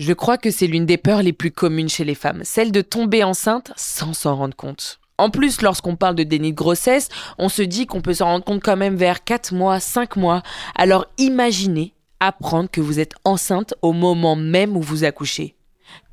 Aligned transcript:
Je 0.00 0.14
crois 0.14 0.38
que 0.38 0.50
c'est 0.50 0.66
l'une 0.66 0.86
des 0.86 0.96
peurs 0.96 1.22
les 1.22 1.34
plus 1.34 1.50
communes 1.50 1.90
chez 1.90 2.04
les 2.04 2.14
femmes, 2.14 2.40
celle 2.42 2.72
de 2.72 2.80
tomber 2.80 3.22
enceinte 3.22 3.70
sans 3.76 4.14
s'en 4.14 4.34
rendre 4.34 4.56
compte. 4.56 4.98
En 5.18 5.28
plus, 5.28 5.60
lorsqu'on 5.60 5.94
parle 5.94 6.14
de 6.14 6.22
déni 6.22 6.52
de 6.52 6.56
grossesse, 6.56 7.10
on 7.36 7.50
se 7.50 7.60
dit 7.60 7.84
qu'on 7.84 8.00
peut 8.00 8.14
s'en 8.14 8.24
rendre 8.24 8.44
compte 8.46 8.62
quand 8.62 8.78
même 8.78 8.96
vers 8.96 9.24
4 9.24 9.52
mois, 9.52 9.78
5 9.78 10.16
mois. 10.16 10.42
Alors 10.74 11.04
imaginez 11.18 11.92
apprendre 12.18 12.70
que 12.70 12.80
vous 12.80 12.98
êtes 12.98 13.12
enceinte 13.26 13.74
au 13.82 13.92
moment 13.92 14.36
même 14.36 14.74
où 14.74 14.80
vous 14.80 15.04
accouchez. 15.04 15.54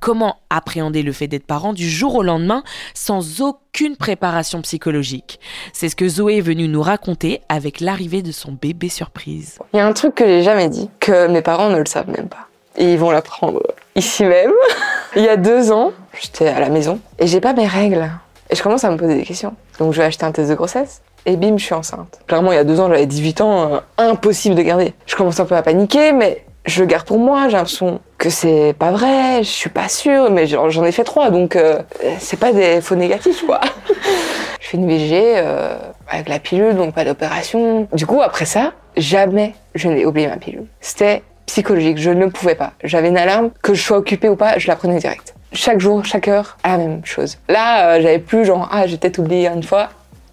Comment 0.02 0.36
appréhender 0.50 1.02
le 1.02 1.14
fait 1.14 1.30
d'être 1.30 1.48
parent 1.48 1.72
du 1.72 1.90
jour 1.90 2.16
au 2.16 2.24
lendemain 2.24 2.64
sans 2.94 3.40
aucune 3.40 3.96
préparation 3.96 4.62
psychologique? 4.64 5.40
C'est 5.72 5.88
ce 5.88 5.96
que 5.96 6.10
Zoé 6.10 6.40
est 6.40 6.42
venue 6.42 6.68
nous 6.68 6.82
raconter 6.82 7.40
avec 7.48 7.80
l'arrivée 7.80 8.22
de 8.22 8.34
son 8.34 8.52
bébé 8.52 8.90
surprise. 8.90 9.60
Il 9.74 9.78
y 9.78 9.80
a 9.80 9.88
un 9.88 9.94
truc 9.94 10.16
que 10.16 10.28
j'ai 10.28 10.44
jamais 10.44 10.68
dit, 10.68 10.90
que 11.00 11.28
mes 11.28 11.42
parents 11.42 11.70
ne 11.70 11.78
le 11.78 11.86
savent 11.86 12.10
même 12.10 12.28
pas. 12.28 12.47
Et 12.78 12.94
ils 12.94 13.00
vont 13.00 13.12
l'apprendre 13.12 13.62
ici 13.96 14.24
même. 14.24 14.52
Il 15.16 15.24
y 15.24 15.30
a 15.30 15.38
deux 15.38 15.72
ans, 15.72 15.92
j'étais 16.20 16.48
à 16.48 16.60
la 16.60 16.70
maison 16.70 17.00
et 17.18 17.28
j'ai 17.28 17.42
pas 17.42 17.54
mes 17.54 17.66
règles. 17.66 18.10
Et 18.50 18.56
je 18.56 18.64
commence 18.64 18.84
à 18.84 18.92
me 18.92 18.98
poser 18.98 19.16
des 19.16 19.24
questions. 19.24 19.56
Donc 19.80 19.94
je 19.94 20.00
vais 20.00 20.06
acheter 20.06 20.26
un 20.26 20.32
test 20.32 20.50
de 20.50 20.56
grossesse 20.56 21.02
et 21.28 21.36
bim, 21.36 21.58
je 21.58 21.66
suis 21.66 21.74
enceinte. 21.74 22.20
Clairement, 22.26 22.52
il 22.52 22.56
y 22.56 22.60
a 22.60 22.64
deux 22.64 22.80
ans, 22.80 22.88
j'avais 22.88 23.06
18 23.06 23.42
ans, 23.42 23.74
euh, 23.74 23.80
impossible 23.98 24.56
de 24.56 24.62
garder. 24.62 24.94
Je 25.06 25.16
commence 25.16 25.40
un 25.40 25.46
peu 25.46 25.56
à 25.56 25.62
paniquer, 25.62 26.14
mais 26.14 26.46
je 26.66 26.84
garde 26.84 27.06
pour 27.06 27.20
moi. 27.20 27.50
J'ai 27.50 27.58
l'impression 27.58 28.00
que 28.18 28.30
c'est 28.30 28.74
pas 28.80 28.92
vrai, 28.92 29.40
je 29.40 29.50
suis 29.50 29.70
pas 29.70 29.90
sûre, 29.90 30.32
mais 30.32 30.48
j'en 30.48 30.84
ai 30.86 30.92
fait 30.92 31.04
trois, 31.04 31.30
donc 31.30 31.56
euh, 31.56 31.80
c'est 32.20 32.40
pas 32.40 32.54
des 32.54 32.80
faux 32.82 32.96
négatifs, 32.96 33.46
quoi. 33.46 33.60
je 34.62 34.68
fais 34.68 34.78
une 34.78 34.88
VG 34.88 35.34
euh, 35.36 35.78
avec 36.10 36.30
la 36.30 36.40
pilule, 36.40 36.76
donc 36.76 36.94
pas 36.94 37.04
d'opération. 37.04 37.88
Du 37.92 38.06
coup, 38.06 38.22
après 38.22 38.46
ça, 38.46 38.72
jamais 38.96 39.54
je 39.76 39.90
n'ai 39.90 40.06
oublié 40.06 40.28
ma 40.28 40.38
pilule. 40.38 40.66
C'était 40.80 41.24
psychologique, 41.48 41.98
je 41.98 42.12
ne 42.12 42.28
pouvais 42.28 42.56
pas. 42.56 42.74
J'avais 42.84 43.10
une 43.10 43.18
alarme, 43.18 43.50
que 43.64 43.74
je 43.74 43.82
sois 43.82 43.98
occupée 43.98 44.30
ou 44.30 44.36
pas, 44.36 44.60
je 44.60 44.68
la 44.68 44.76
prenais 44.76 45.00
direct 45.00 45.34
chaque 45.54 45.80
jour, 45.80 46.04
chaque 46.06 46.28
heure, 46.28 46.58
la 46.64 46.78
même 46.78 47.06
chose. 47.06 47.38
Là, 47.50 47.90
euh, 47.90 48.02
j'avais 48.02 48.20
plus 48.20 48.46
genre, 48.46 48.68
ah, 48.72 48.88
j'ai 48.88 48.98
peut-être 48.98 49.20
oublié 49.20 49.48
une 49.48 49.64
fois. 49.64 49.90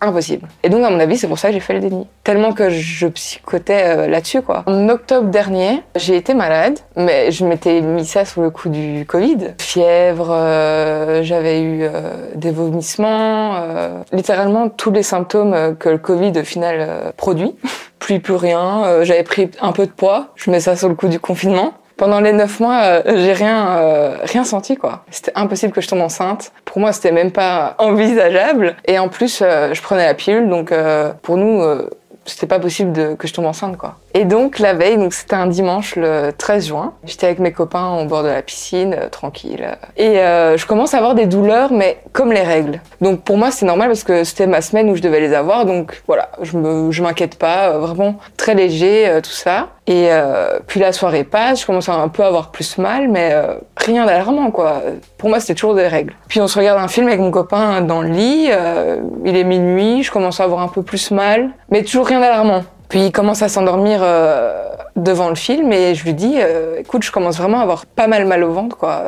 Impossible. 0.06 0.48
Et 0.62 0.68
donc, 0.68 0.84
à 0.84 0.90
mon 0.90 1.00
avis, 1.00 1.16
c'est 1.16 1.28
pour 1.28 1.38
ça 1.38 1.48
que 1.48 1.54
j'ai 1.54 1.60
fait 1.60 1.74
le 1.74 1.80
déni. 1.80 2.06
Tellement 2.22 2.52
que 2.52 2.70
je 2.70 3.06
psychotais 3.06 3.84
euh, 3.84 4.06
là-dessus, 4.06 4.42
quoi. 4.42 4.62
En 4.66 4.88
octobre 4.88 5.28
dernier, 5.28 5.82
j'ai 5.96 6.16
été 6.16 6.34
malade, 6.34 6.78
mais 6.96 7.30
je 7.30 7.44
m'étais 7.44 7.80
mis 7.80 8.04
ça 8.04 8.24
sous 8.24 8.42
le 8.42 8.50
coup 8.50 8.68
du 8.68 9.04
Covid. 9.06 9.54
Fièvre, 9.58 10.28
euh, 10.30 11.22
j'avais 11.22 11.62
eu 11.62 11.88
des 12.34 12.50
vomissements, 12.50 13.54
littéralement 14.12 14.68
tous 14.68 14.90
les 14.90 15.02
symptômes 15.02 15.76
que 15.78 15.88
le 15.88 15.98
Covid, 15.98 16.32
au 16.38 16.44
final, 16.44 17.12
produit. 17.16 17.54
plus 17.98 18.20
plus 18.20 18.34
rien, 18.34 19.02
j'avais 19.02 19.22
pris 19.22 19.50
un 19.62 19.72
peu 19.72 19.86
de 19.86 19.90
poids, 19.90 20.28
je 20.34 20.50
mets 20.50 20.60
ça 20.60 20.76
sur 20.76 20.90
le 20.90 20.94
coup 20.94 21.08
du 21.08 21.18
confinement. 21.18 21.72
Pendant 21.96 22.20
les 22.20 22.32
neuf 22.32 22.58
mois, 22.58 22.80
euh, 22.82 23.02
j'ai 23.06 23.32
rien, 23.32 23.78
euh, 23.78 24.16
rien 24.24 24.44
senti 24.44 24.76
quoi. 24.76 25.04
C'était 25.10 25.32
impossible 25.36 25.72
que 25.72 25.80
je 25.80 25.88
tombe 25.88 26.00
enceinte. 26.00 26.52
Pour 26.64 26.80
moi, 26.80 26.92
c'était 26.92 27.12
même 27.12 27.30
pas 27.30 27.76
envisageable. 27.78 28.74
Et 28.86 28.98
en 28.98 29.08
plus, 29.08 29.42
euh, 29.42 29.72
je 29.72 29.80
prenais 29.80 30.04
la 30.04 30.14
pilule, 30.14 30.48
donc 30.48 30.72
pour 31.22 31.36
nous, 31.36 31.62
c'était 32.26 32.46
pas 32.46 32.58
possible 32.58 32.92
de, 32.92 33.14
que 33.14 33.26
je 33.26 33.34
tombe 33.34 33.46
enceinte 33.46 33.76
quoi. 33.76 33.96
Et 34.14 34.24
donc 34.24 34.58
la 34.58 34.74
veille, 34.74 34.96
donc 34.96 35.12
c'était 35.12 35.34
un 35.34 35.46
dimanche 35.46 35.96
le 35.96 36.30
13 36.36 36.68
juin, 36.68 36.92
j'étais 37.04 37.26
avec 37.26 37.38
mes 37.38 37.52
copains 37.52 37.98
au 37.98 38.04
bord 38.04 38.22
de 38.22 38.28
la 38.28 38.42
piscine, 38.42 38.94
euh, 38.98 39.08
tranquille. 39.08 39.66
Et 39.96 40.20
euh, 40.20 40.56
je 40.56 40.66
commence 40.66 40.94
à 40.94 40.98
avoir 40.98 41.14
des 41.14 41.26
douleurs, 41.26 41.72
mais 41.72 41.98
comme 42.12 42.32
les 42.32 42.42
règles. 42.42 42.80
Donc 43.00 43.22
pour 43.22 43.36
moi 43.36 43.50
c'est 43.50 43.66
normal 43.66 43.88
parce 43.88 44.04
que 44.04 44.24
c'était 44.24 44.46
ma 44.46 44.60
semaine 44.60 44.88
où 44.90 44.96
je 44.96 45.02
devais 45.02 45.20
les 45.20 45.34
avoir, 45.34 45.66
donc 45.66 46.02
voilà, 46.06 46.30
je 46.42 46.56
me, 46.56 46.90
je 46.90 47.02
m'inquiète 47.02 47.36
pas, 47.38 47.70
euh, 47.70 47.78
vraiment 47.78 48.16
très 48.36 48.54
léger 48.54 49.20
tout 49.22 49.30
ça. 49.30 49.68
Et 49.86 50.08
puis 50.66 50.80
la 50.80 50.94
soirée 50.94 51.24
passe, 51.24 51.60
je 51.60 51.66
commence 51.66 51.90
à 51.90 51.94
un 51.94 52.08
peu 52.08 52.24
avoir 52.24 52.50
plus 52.50 52.78
mal, 52.78 53.08
mais 53.08 53.36
rien 53.86 54.06
d'alarmant 54.06 54.50
quoi. 54.50 54.82
Pour 55.18 55.28
moi 55.28 55.40
c'était 55.40 55.54
toujours 55.54 55.74
des 55.74 55.88
règles. 55.88 56.14
Puis 56.28 56.40
on 56.40 56.48
se 56.48 56.58
regarde 56.58 56.80
un 56.80 56.88
film 56.88 57.08
avec 57.08 57.20
mon 57.20 57.30
copain 57.30 57.80
dans 57.80 58.02
le 58.02 58.08
lit, 58.08 58.50
il 59.24 59.36
est 59.36 59.44
minuit, 59.44 60.02
je 60.02 60.10
commence 60.10 60.40
à 60.40 60.44
avoir 60.44 60.60
un 60.60 60.68
peu 60.68 60.82
plus 60.82 61.10
mal, 61.10 61.50
mais 61.70 61.82
toujours 61.82 62.06
rien 62.06 62.20
d'alarmant. 62.20 62.62
Puis 62.88 63.06
il 63.06 63.12
commence 63.12 63.42
à 63.42 63.48
s'endormir 63.48 64.00
euh, 64.02 64.66
devant 64.96 65.28
le 65.28 65.34
film 65.34 65.72
et 65.72 65.94
je 65.94 66.04
lui 66.04 66.14
dis 66.14 66.36
euh, 66.38 66.78
écoute 66.78 67.02
je 67.02 67.10
commence 67.10 67.38
vraiment 67.38 67.58
à 67.58 67.62
avoir 67.62 67.86
pas 67.86 68.06
mal 68.06 68.26
mal 68.26 68.44
au 68.44 68.52
ventre 68.52 68.76
quoi. 68.76 69.02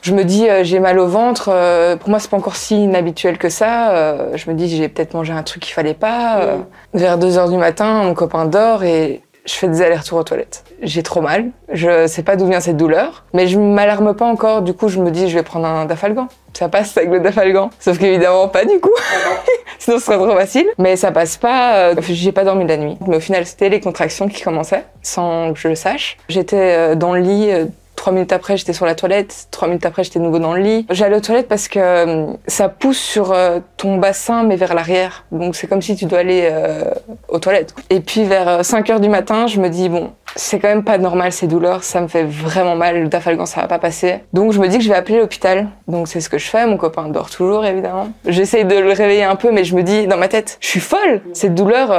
Je 0.00 0.14
me 0.14 0.24
dis 0.24 0.48
euh, 0.48 0.64
j'ai 0.64 0.78
mal 0.78 0.98
au 0.98 1.06
ventre 1.06 1.50
pour 1.96 2.08
moi 2.08 2.18
c'est 2.18 2.30
pas 2.30 2.36
encore 2.36 2.56
si 2.56 2.84
inhabituel 2.84 3.36
que 3.36 3.48
ça. 3.48 4.16
je 4.34 4.50
me 4.50 4.54
dis 4.54 4.74
j'ai 4.74 4.88
peut-être 4.88 5.14
mangé 5.14 5.32
un 5.32 5.42
truc 5.42 5.62
qu'il 5.62 5.74
fallait 5.74 5.94
pas. 5.94 6.56
Vers 6.94 7.18
2 7.18 7.36
heures 7.36 7.50
du 7.50 7.58
matin 7.58 8.04
mon 8.04 8.14
copain 8.14 8.46
dort 8.46 8.84
et 8.84 9.22
je 9.46 9.52
fais 9.52 9.68
des 9.68 9.80
allers-retours 9.80 10.18
aux 10.18 10.24
toilettes. 10.24 10.64
J'ai 10.82 11.02
trop 11.02 11.20
mal. 11.20 11.50
Je 11.72 12.06
sais 12.06 12.22
pas 12.22 12.36
d'où 12.36 12.46
vient 12.46 12.60
cette 12.60 12.76
douleur, 12.76 13.24
mais 13.32 13.46
je 13.46 13.58
m'alarme 13.58 14.14
pas 14.14 14.26
encore. 14.26 14.62
Du 14.62 14.74
coup, 14.74 14.88
je 14.88 15.00
me 15.00 15.10
dis, 15.10 15.28
je 15.28 15.36
vais 15.36 15.42
prendre 15.42 15.66
un 15.66 15.86
dafalgan. 15.86 16.28
Ça 16.52 16.68
passe 16.68 16.96
avec 16.96 17.10
le 17.10 17.20
dafalgan. 17.20 17.70
Sauf 17.78 17.98
qu'évidemment, 17.98 18.48
pas 18.48 18.64
du 18.64 18.80
coup. 18.80 18.94
Sinon, 19.78 19.98
ce 19.98 20.04
serait 20.04 20.16
trop 20.16 20.34
facile. 20.34 20.66
Mais 20.78 20.96
ça 20.96 21.12
passe 21.12 21.36
pas. 21.36 21.90
Euh, 21.90 21.94
j'ai 22.00 22.32
pas 22.32 22.44
dormi 22.44 22.66
la 22.66 22.76
nuit. 22.76 22.96
Mais 23.06 23.16
au 23.16 23.20
final, 23.20 23.46
c'était 23.46 23.68
les 23.68 23.80
contractions 23.80 24.28
qui 24.28 24.42
commençaient, 24.42 24.84
sans 25.02 25.52
que 25.52 25.58
je 25.58 25.68
le 25.68 25.74
sache. 25.74 26.16
J'étais 26.28 26.56
euh, 26.56 26.94
dans 26.94 27.14
le 27.14 27.20
lit 27.20 27.50
euh, 27.50 27.66
Trois 28.06 28.14
minutes 28.14 28.32
après, 28.32 28.56
j'étais 28.56 28.72
sur 28.72 28.86
la 28.86 28.94
toilette. 28.94 29.48
Trois 29.50 29.66
minutes 29.66 29.84
après, 29.84 30.04
j'étais 30.04 30.20
nouveau 30.20 30.38
dans 30.38 30.54
le 30.54 30.62
lit. 30.62 30.86
J'allais 30.90 31.16
aux 31.16 31.20
toilettes 31.20 31.48
parce 31.48 31.66
que 31.66 31.80
euh, 31.80 32.26
ça 32.46 32.68
pousse 32.68 33.00
sur 33.00 33.32
euh, 33.32 33.58
ton 33.76 33.96
bassin, 33.96 34.44
mais 34.44 34.54
vers 34.54 34.74
l'arrière. 34.74 35.24
Donc 35.32 35.56
c'est 35.56 35.66
comme 35.66 35.82
si 35.82 35.96
tu 35.96 36.04
dois 36.04 36.20
aller 36.20 36.48
euh, 36.48 36.84
aux 37.26 37.40
toilettes. 37.40 37.74
Et 37.90 37.98
puis 37.98 38.22
vers 38.22 38.64
5 38.64 38.90
heures 38.90 39.00
du 39.00 39.08
matin, 39.08 39.48
je 39.48 39.58
me 39.58 39.68
dis, 39.68 39.88
bon, 39.88 40.12
c'est 40.36 40.60
quand 40.60 40.68
même 40.68 40.84
pas 40.84 40.98
normal 40.98 41.32
ces 41.32 41.48
douleurs, 41.48 41.82
ça 41.82 42.00
me 42.00 42.06
fait 42.06 42.22
vraiment 42.22 42.76
mal, 42.76 43.02
le 43.02 43.08
dafalgan 43.08 43.46
ça 43.46 43.62
va 43.62 43.66
pas 43.66 43.78
passer. 43.78 44.20
Donc 44.32 44.52
je 44.52 44.60
me 44.60 44.68
dis 44.68 44.78
que 44.78 44.84
je 44.84 44.88
vais 44.88 44.94
appeler 44.94 45.18
l'hôpital. 45.18 45.66
Donc 45.88 46.06
c'est 46.06 46.20
ce 46.20 46.28
que 46.28 46.38
je 46.38 46.46
fais, 46.46 46.64
mon 46.66 46.76
copain 46.76 47.08
dort 47.08 47.30
toujours 47.30 47.64
évidemment. 47.64 48.10
J'essaye 48.26 48.64
de 48.64 48.76
le 48.76 48.92
réveiller 48.92 49.24
un 49.24 49.36
peu 49.36 49.50
mais 49.50 49.64
je 49.64 49.74
me 49.74 49.82
dis 49.82 50.06
dans 50.06 50.18
ma 50.18 50.28
tête, 50.28 50.58
je 50.60 50.68
suis 50.68 50.80
folle. 50.80 51.22
Cette 51.32 51.54
douleur 51.54 51.90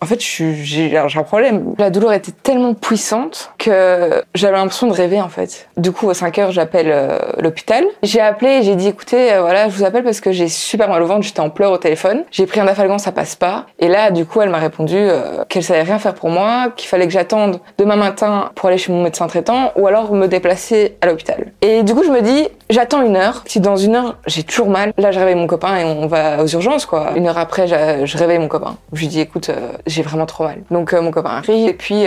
en 0.00 0.06
fait, 0.06 0.20
j'ai 0.20 0.96
un 0.96 1.22
problème. 1.24 1.74
La 1.78 1.90
douleur 1.90 2.12
était 2.12 2.32
tellement 2.32 2.74
puissante 2.74 3.52
que 3.58 4.22
j'avais 4.34 4.56
l'impression 4.56 4.86
de 4.86 4.92
rêver 4.92 5.20
en 5.20 5.28
fait. 5.28 5.41
Du 5.76 5.92
coup, 5.92 6.10
à 6.10 6.14
5 6.14 6.38
heures, 6.38 6.52
j'appelle 6.52 6.90
euh, 6.90 7.18
l'hôpital. 7.38 7.84
J'ai 8.02 8.20
appelé 8.20 8.58
et 8.58 8.62
j'ai 8.62 8.76
dit 8.76 8.88
écoutez, 8.88 9.32
euh, 9.32 9.40
voilà, 9.40 9.68
je 9.68 9.76
vous 9.76 9.84
appelle 9.84 10.04
parce 10.04 10.20
que 10.20 10.32
j'ai 10.32 10.48
super 10.48 10.88
mal 10.88 11.02
au 11.02 11.06
ventre, 11.06 11.22
j'étais 11.22 11.40
en 11.40 11.50
pleurs 11.50 11.72
au 11.72 11.78
téléphone. 11.78 12.24
J'ai 12.30 12.46
pris 12.46 12.60
un 12.60 12.64
dafalgan, 12.64 12.98
ça 12.98 13.12
passe 13.12 13.36
pas. 13.36 13.66
Et 13.78 13.88
là, 13.88 14.10
du 14.10 14.26
coup, 14.26 14.40
elle 14.40 14.50
m'a 14.50 14.58
répondu 14.58 14.96
euh, 14.96 15.44
qu'elle 15.48 15.62
savait 15.62 15.82
rien 15.82 15.98
faire 15.98 16.14
pour 16.14 16.30
moi, 16.30 16.72
qu'il 16.76 16.88
fallait 16.88 17.06
que 17.06 17.12
j'attende 17.12 17.60
demain 17.78 17.96
matin 17.96 18.50
pour 18.54 18.68
aller 18.68 18.78
chez 18.78 18.92
mon 18.92 19.02
médecin 19.02 19.26
traitant 19.26 19.72
ou 19.76 19.86
alors 19.86 20.12
me 20.12 20.26
déplacer 20.26 20.96
à 21.00 21.06
l'hôpital. 21.06 21.52
Et 21.60 21.82
du 21.82 21.94
coup, 21.94 22.04
je 22.04 22.10
me 22.10 22.20
dis 22.20 22.48
j'attends 22.72 23.02
une 23.02 23.16
heure. 23.16 23.42
Si 23.46 23.60
dans 23.60 23.76
une 23.76 23.94
heure, 23.94 24.18
j'ai 24.26 24.42
toujours 24.42 24.68
mal, 24.68 24.92
là, 24.98 25.12
je 25.12 25.18
réveille 25.18 25.34
mon 25.34 25.46
copain 25.46 25.78
et 25.78 25.84
on 25.84 26.06
va 26.06 26.42
aux 26.42 26.48
urgences 26.48 26.86
quoi. 26.86 27.12
Une 27.16 27.26
heure 27.26 27.38
après, 27.38 27.66
je 27.66 28.18
réveille 28.18 28.38
mon 28.38 28.48
copain. 28.48 28.76
Je 28.92 29.00
lui 29.00 29.08
dis 29.08 29.20
écoute, 29.20 29.50
j'ai 29.86 30.02
vraiment 30.02 30.26
trop 30.26 30.44
mal. 30.44 30.58
Donc 30.70 30.92
mon 30.92 31.10
copain 31.10 31.30
arrive 31.30 31.68
et 31.68 31.74
puis 31.74 32.04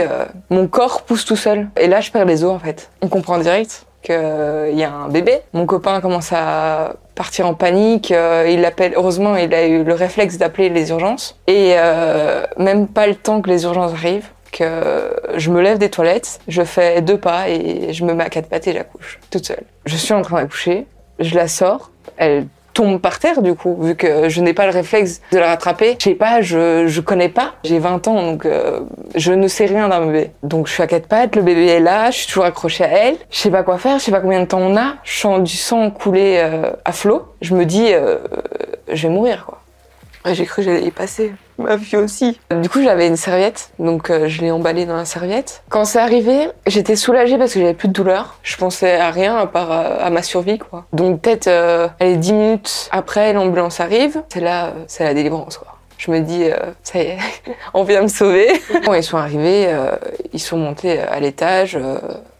mon 0.50 0.68
corps 0.68 1.02
pousse 1.04 1.26
tout 1.26 1.36
seul. 1.36 1.68
Et 1.80 1.88
là, 1.88 2.02
je 2.02 2.12
perds 2.12 2.26
les 2.26 2.44
os 2.44 2.52
en 2.52 2.60
fait 2.60 2.90
comprend 3.16 3.38
direct 3.38 3.86
qu'il 4.02 4.78
y 4.78 4.84
a 4.84 4.92
un 4.92 5.08
bébé. 5.08 5.40
Mon 5.54 5.66
copain 5.66 6.00
commence 6.02 6.32
à 6.32 6.94
partir 7.16 7.48
en 7.48 7.54
panique. 7.54 8.12
Euh, 8.12 8.48
il 8.48 8.64
appelle. 8.66 8.94
Heureusement, 8.96 9.36
il 9.36 9.54
a 9.54 9.66
eu 9.66 9.84
le 9.84 9.94
réflexe 9.94 10.38
d'appeler 10.38 10.70
les 10.70 10.90
urgences. 10.90 11.40
Et 11.48 11.74
euh, 11.78 12.46
même 12.58 12.88
pas 12.88 13.08
le 13.08 13.16
temps 13.16 13.42
que 13.42 13.50
les 13.50 13.64
urgences 13.64 13.94
arrivent, 13.94 14.30
que 14.56 15.14
je 15.36 15.52
me 15.52 15.62
lève 15.62 15.78
des 15.78 15.90
toilettes, 15.90 16.40
je 16.48 16.64
fais 16.64 17.02
deux 17.02 17.18
pas 17.18 17.50
et 17.50 17.92
je 17.92 18.06
me 18.06 18.14
mets 18.14 18.24
à 18.24 18.30
quatre 18.30 18.48
pattes 18.48 18.68
et 18.68 18.74
j'accouche 18.74 19.20
toute 19.30 19.46
seule. 19.46 19.64
Je 19.86 19.96
suis 19.98 20.14
en 20.14 20.22
train 20.22 20.42
d'accoucher. 20.42 20.88
Je 21.20 21.36
la 21.36 21.48
sors. 21.48 21.92
Elle 22.18 22.48
tombe 22.74 23.00
par 23.00 23.20
terre 23.20 23.42
du 23.42 23.56
coup, 23.56 23.78
vu 23.82 23.96
que 23.96 24.30
je 24.30 24.42
n'ai 24.42 24.54
pas 24.54 24.66
le 24.66 24.72
réflexe 24.72 25.22
de 25.32 25.40
la 25.40 25.48
rattraper. 25.48 25.96
Je 26.00 26.04
sais 26.04 26.16
pas, 26.16 26.42
je, 26.42 26.88
je 26.88 27.02
connais 27.02 27.30
pas. 27.30 27.54
J'ai 27.64 27.80
20 27.80 28.08
ans, 28.08 28.22
donc 28.22 28.46
euh, 28.46 28.82
je 29.16 29.34
ne 29.34 29.48
sais 29.48 29.66
rien 29.66 29.90
d'un 29.90 30.06
bébé. 30.06 30.32
Donc 30.44 30.68
je 30.68 30.74
suis 30.74 30.84
à 30.84 30.88
quatre 30.88 31.08
pattes, 31.08 31.36
le 31.36 31.42
bébé 31.42 31.68
est 31.68 31.80
là, 31.80 32.12
je 32.12 32.18
suis 32.20 32.28
toujours 32.28 32.46
accrochée 32.46 32.84
à 32.84 32.90
elle. 32.90 33.16
Je 33.32 33.38
sais 33.38 33.52
pas 33.52 33.64
quoi 33.64 33.78
faire, 33.78 34.00
je 34.00 34.06
sais 34.06 34.12
pas 34.12 34.22
combien 34.22 34.42
de 34.42 34.46
temps 34.46 34.62
on 34.62 34.78
a. 34.78 34.96
Je 35.04 35.20
sens 35.20 35.42
du 35.42 35.56
sang 35.56 35.90
couler 35.90 36.38
euh, 36.38 36.72
à 36.84 36.92
flot. 36.92 37.26
Je 37.42 37.56
me 37.56 37.66
dis, 37.66 37.88
euh, 37.94 38.18
je 38.92 39.08
vais 39.08 39.14
mourir 39.14 39.46
quoi. 39.46 39.62
J'ai 40.34 40.46
cru 40.46 40.64
que 40.64 40.70
j'allais 40.70 40.86
y 40.86 40.92
passer. 40.92 41.34
Ma 41.58 41.78
fille 41.78 41.98
aussi. 41.98 42.40
Du 42.62 42.68
coup, 42.68 42.82
j'avais 42.82 43.08
une 43.08 43.16
serviette, 43.16 43.70
donc 43.80 44.10
euh, 44.10 44.28
je 44.28 44.42
l'ai 44.42 44.52
emballée 44.52 44.86
dans 44.86 44.96
la 44.96 45.06
serviette. 45.06 45.64
Quand 45.70 45.86
c'est 45.86 46.00
arrivé, 46.00 46.50
j'étais 46.68 46.96
soulagée 46.96 47.38
parce 47.38 47.54
que 47.54 47.60
j'avais 47.60 47.74
plus 47.74 47.88
de 47.88 47.94
douleur. 47.94 48.38
Je 48.44 48.58
pensais 48.58 48.96
à 48.96 49.12
rien 49.12 49.38
à 49.38 49.46
part 49.46 49.72
euh, 49.72 49.98
à, 50.02 50.10
ma 50.10 50.24
survie, 50.24 50.58
quoi. 50.58 50.86
Donc 50.94 51.22
peut-être, 51.22 51.48
euh, 51.48 51.88
allez, 52.00 52.18
10 52.18 52.34
minutes 52.34 52.90
après, 52.92 53.34
l'ambulance 53.34 53.80
arrive. 53.80 54.22
C'est 54.30 54.42
là, 54.42 54.74
c'est 54.88 55.04
la 55.04 55.14
délivrance, 55.14 55.58
quoi. 55.58 55.68
Je 55.98 56.12
me 56.12 56.20
dis, 56.20 56.44
ça 56.84 57.00
y 57.00 57.04
est, 57.04 57.18
on 57.74 57.84
vient 57.84 58.02
me 58.02 58.10
sauver. 58.10 58.48
Quand 58.86 58.94
ils 58.94 59.04
sont 59.04 59.18
arrivés, 59.18 59.74
ils 60.34 60.42
sont 60.42 60.58
montés 60.58 61.00
à 61.00 61.20
l'étage. 61.22 61.80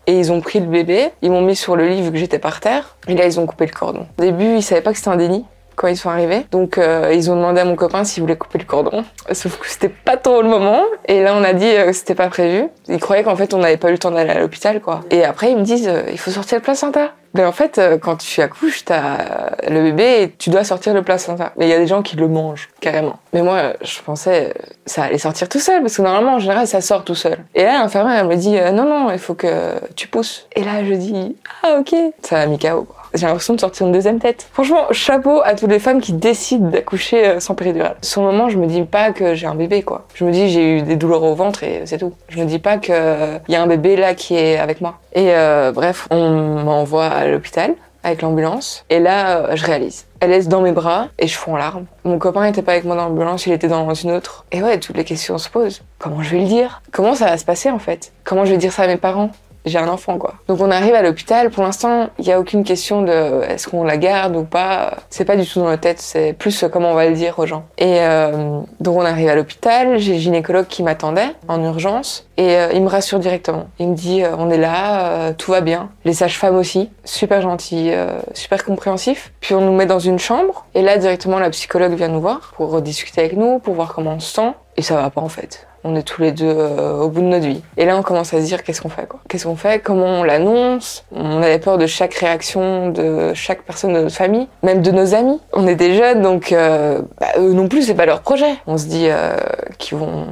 Et 0.08 0.20
ils 0.20 0.32
ont 0.32 0.42
pris 0.42 0.60
le 0.60 0.68
bébé, 0.68 1.10
ils 1.22 1.32
m'ont 1.32 1.42
mis 1.42 1.56
sur 1.56 1.76
le 1.76 1.88
lit 1.88 2.02
vu 2.02 2.12
que 2.12 2.18
j'étais 2.18 2.38
par 2.38 2.60
terre. 2.60 2.96
Et 3.08 3.16
là, 3.16 3.26
ils 3.26 3.40
ont 3.40 3.46
coupé 3.46 3.66
le 3.66 3.72
cordon. 3.72 4.06
Au 4.20 4.22
début, 4.22 4.58
ils 4.58 4.62
savaient 4.62 4.82
pas 4.82 4.92
que 4.92 4.98
c'était 4.98 5.10
un 5.10 5.16
déni 5.16 5.46
quand 5.76 5.88
ils 5.88 5.98
sont 5.98 6.10
arrivés. 6.10 6.46
Donc 6.52 6.78
euh, 6.78 7.12
ils 7.14 7.30
ont 7.32 7.36
demandé 7.36 7.62
à 7.62 7.66
mon 7.66 7.76
copain 7.76 8.04
s'il 8.04 8.22
voulait 8.22 8.38
couper 8.38 8.60
le 8.60 8.66
cordon. 8.66 9.04
Sauf 9.32 9.58
que 9.60 9.68
c'était 9.68 9.90
pas 9.90 10.18
trop 10.18 10.42
le 10.42 10.50
moment. 10.50 10.82
Et 11.08 11.22
là 11.24 11.34
on 11.36 11.44
a 11.44 11.54
dit 11.54 11.66
euh, 11.66 11.88
que 11.88 11.94
c'était 11.94 12.16
pas 12.16 12.28
prévu. 12.28 12.68
Ils 12.88 13.00
croyaient 13.00 13.24
qu'en 13.24 13.36
fait 13.36 13.54
on 13.54 13.60
n'avait 13.60 13.78
pas 13.78 13.90
eu 13.90 13.94
le 13.94 13.98
temps 13.98 14.12
d'aller 14.12 14.32
à 14.32 14.40
l'hôpital 14.40 14.82
quoi. 14.82 15.02
Et 15.12 15.24
après 15.24 15.52
ils 15.52 15.58
me 15.58 15.64
disent 15.64 15.88
euh, 15.88 16.04
il 16.12 16.18
faut 16.18 16.32
sortir 16.32 16.58
le 16.58 16.64
placenta. 16.64 17.12
Ben 17.34 17.46
en 17.48 17.52
fait, 17.52 17.80
euh, 17.80 17.98
quand 17.98 18.16
tu 18.16 18.42
accouches, 18.42 18.86
t'as 18.86 19.58
le 19.68 19.82
bébé 19.82 20.22
et 20.22 20.32
tu 20.32 20.50
dois 20.50 20.64
sortir 20.64 20.94
le 20.94 21.02
placenta. 21.02 21.52
Mais 21.58 21.66
il 21.66 21.70
y 21.70 21.74
a 21.74 21.78
des 21.78 21.88
gens 21.88 22.02
qui 22.02 22.16
le 22.16 22.30
mangent 22.30 22.70
carrément. 22.80 23.20
Mais 23.34 23.42
moi, 23.42 23.74
je 23.82 24.00
pensais 24.02 24.54
ça 24.86 25.04
allait 25.04 25.18
sortir 25.18 25.50
tout 25.50 25.60
seul 25.60 25.82
parce 25.82 25.98
que 25.98 26.02
normalement, 26.02 26.36
en 26.36 26.40
général, 26.40 26.66
ça 26.66 26.80
sort 26.80 27.04
tout 27.04 27.14
seul. 27.14 27.40
Et 27.54 27.64
là, 27.64 27.80
l'infirmière 27.80 28.20
elle 28.22 28.28
me 28.28 28.38
dit 28.38 28.56
non 28.72 28.86
non, 28.86 29.12
il 29.12 29.20
faut 29.20 29.34
que 29.34 29.74
tu 29.98 30.08
pousses. 30.08 30.48
Et 30.56 30.64
là, 30.64 30.86
je 30.86 30.94
dis 30.94 31.36
ah 31.62 31.78
ok. 31.82 31.94
Ça 32.22 32.40
a 32.40 32.46
mis 32.46 32.58
KO. 32.58 32.88
J'ai 33.16 33.26
l'impression 33.28 33.54
de 33.54 33.60
sortir 33.60 33.88
une 33.88 33.94
deuxième 33.94 34.20
tête. 34.20 34.48
Franchement, 34.52 34.88
chapeau 34.92 35.42
à 35.44 35.56
toutes 35.56 35.70
les 35.70 35.80
femmes 35.80 36.02
qui 36.02 36.14
décident 36.14 36.70
d'accoucher 36.70 37.28
euh, 37.28 37.40
sans 37.40 37.56
péridurale. 37.56 37.96
Sur 38.02 38.22
le 38.22 38.28
moment, 38.28 38.50
je 38.50 38.58
me 38.58 38.68
dis 38.68 38.84
pas 38.84 39.12
que 39.12 39.36
j'ai 39.36 39.48
un 39.48 39.56
bébé, 39.56 39.84
quoi. 39.84 40.06
Je 40.14 40.26
me 40.26 40.32
dis 40.32 40.50
j'ai 40.50 40.78
eu 40.78 40.82
des 40.82 40.96
douleurs 40.98 41.24
au 41.24 41.34
ventre 41.34 41.64
et 41.64 41.84
c'est 41.86 41.98
tout. 41.98 42.14
Je 42.30 42.40
me 42.40 42.46
dis 42.46 42.60
pas 42.60 42.78
que 42.78 42.92
euh, 42.92 43.38
y 43.48 43.56
a 43.56 43.62
un 43.62 43.68
bébé 43.68 43.96
là 43.96 44.14
qui 44.14 44.36
est 44.36 44.58
avec 44.58 44.82
moi. 44.82 45.00
Et 45.14 45.30
euh, 45.30 45.72
bref, 45.72 46.08
on 46.12 46.30
m'envoie 46.64 47.06
à 47.06 47.28
l'hôpital 47.28 47.76
avec 48.04 48.22
l'ambulance. 48.22 48.86
Et 48.92 49.00
là, 49.00 49.56
je 49.56 49.66
réalise. 49.66 50.06
Elle 50.20 50.32
est 50.32 50.48
dans 50.48 50.62
mes 50.62 50.72
bras 50.72 51.08
et 51.18 51.26
je 51.26 51.36
fonds 51.36 51.54
en 51.54 51.58
larmes. 51.58 51.86
Mon 52.04 52.20
copain 52.20 52.44
n'était 52.44 52.62
pas 52.62 52.74
avec 52.74 52.84
moi 52.84 52.96
dans 52.96 53.06
l'ambulance, 53.06 53.48
il 53.48 53.54
était 53.54 53.68
dans 53.68 53.92
une 53.96 54.12
autre. 54.12 54.46
Et 54.52 54.62
ouais, 54.62 54.80
toutes 54.80 54.98
les 54.98 55.04
questions 55.04 55.40
se 55.40 55.50
posent. 55.50 55.82
Comment 55.98 56.22
je 56.22 56.30
vais 56.30 56.42
le 56.42 56.48
dire? 56.48 56.84
Comment 56.92 57.16
ça 57.16 57.26
va 57.26 57.38
se 57.38 57.46
passer 57.46 57.72
en 57.72 57.80
fait? 57.80 58.12
Comment 58.24 58.46
je 58.46 58.52
vais 58.52 58.58
dire 58.58 58.72
ça 58.72 58.84
à 58.84 58.88
mes 58.88 58.98
parents? 58.98 59.32
J'ai 59.66 59.78
un 59.80 59.88
enfant 59.88 60.18
quoi. 60.18 60.36
Donc 60.48 60.62
on 60.62 60.72
arrive 60.72 60.94
à 60.94 61.02
l'hôpital, 61.02 61.50
pour 61.50 61.64
l'instant, 61.64 62.10
il 62.20 62.26
n'y 62.26 62.32
a 62.32 62.40
aucune 62.40 62.64
question 62.64 63.02
de 63.02 63.44
est-ce 63.44 63.68
qu'on 63.68 63.84
la 63.84 63.98
garde 63.98 64.36
ou 64.36 64.44
pas. 64.44 64.96
C'est 65.10 65.26
pas 65.26 65.36
du 65.36 65.46
tout 65.46 65.60
dans 65.60 65.66
notre 65.66 65.82
tête, 65.82 66.00
c'est 66.00 66.34
plus 66.34 66.66
comment 66.72 66.92
on 66.92 66.96
va 66.96 67.08
le 67.08 67.16
dire 67.16 67.40
aux 67.40 67.46
gens. 67.46 67.66
Et 67.78 68.00
euh, 68.00 68.60
donc 68.80 68.98
on 68.98 69.06
arrive 69.06 69.30
à 69.30 69.36
l'hôpital, 69.36 69.98
j'ai 69.98 70.14
le 70.14 70.20
gynécologue 70.20 70.68
qui 70.68 70.84
m'attendait 70.84 71.30
en 71.48 71.64
urgence 71.64 72.28
et 72.38 72.56
euh, 72.58 72.70
il 72.74 72.82
me 72.84 72.90
rassure 72.90 73.20
directement. 73.20 73.68
Il 73.80 73.90
me 73.90 73.96
dit 73.96 74.24
euh, 74.24 74.36
on 74.38 74.50
est 74.50 74.58
là, 74.58 75.08
euh, 75.08 75.34
tout 75.38 75.52
va 75.52 75.62
bien. 75.62 75.90
Les 76.04 76.14
sages-femmes 76.14 76.58
aussi, 76.58 76.90
super 77.04 77.42
gentils, 77.42 77.92
euh, 77.92 78.20
super 78.34 78.64
compréhensifs. 78.64 79.32
Puis 79.40 79.56
on 79.56 79.62
nous 79.62 79.74
met 79.74 79.86
dans 79.86 80.00
une 80.00 80.20
chambre 80.20 80.66
et 80.74 80.82
là 80.82 80.98
directement 80.98 81.40
la 81.40 81.50
psychologue 81.50 81.94
vient 81.94 82.10
nous 82.10 82.22
voir 82.22 82.54
pour 82.56 82.82
discuter 82.82 83.22
avec 83.22 83.38
nous, 83.38 83.60
pour 83.60 83.74
voir 83.74 83.94
comment 83.94 84.14
on 84.14 84.20
se 84.20 84.34
sent. 84.34 84.54
Et 84.78 84.82
ça 84.82 84.96
va 84.96 85.10
pas 85.10 85.22
en 85.22 85.30
fait. 85.30 85.68
On 85.88 85.96
est 85.96 86.02
tous 86.02 86.22
les 86.22 86.32
deux 86.32 86.46
euh, 86.48 86.98
au 86.98 87.10
bout 87.10 87.22
de 87.22 87.28
notre 87.28 87.46
vie. 87.46 87.62
Et 87.78 87.86
là, 87.86 87.96
on 87.96 88.02
commence 88.02 88.34
à 88.34 88.42
se 88.42 88.46
dire 88.46 88.64
qu'est-ce 88.64 88.82
qu'on 88.82 88.90
fait, 88.90 89.08
quoi? 89.08 89.20
Qu'est-ce 89.30 89.46
qu'on 89.46 89.56
fait? 89.56 89.80
Comment 89.84 90.22
on 90.22 90.24
l'annonce? 90.24 91.06
On 91.16 91.44
avait 91.44 91.60
peur 91.60 91.78
de 91.78 91.86
chaque 91.86 92.16
réaction 92.16 92.90
de 92.90 93.34
chaque 93.36 93.62
personne 93.62 93.94
de 93.94 94.00
notre 94.00 94.16
famille, 94.16 94.48
même 94.64 94.82
de 94.82 94.90
nos 94.90 95.14
amis. 95.14 95.40
On 95.54 95.68
est 95.68 95.76
des 95.76 95.96
jeunes, 95.96 96.24
donc 96.24 96.52
euh, 96.52 97.02
bah, 97.20 97.28
eux 97.38 97.54
non 97.54 97.68
plus, 97.68 97.84
c'est 97.84 97.94
pas 97.94 98.08
leur 98.08 98.22
projet. 98.22 98.56
On 98.66 98.78
se 98.80 98.88
dit 98.88 99.08
euh, 99.10 99.38
qu'ils 99.78 99.98
vont 99.98 100.26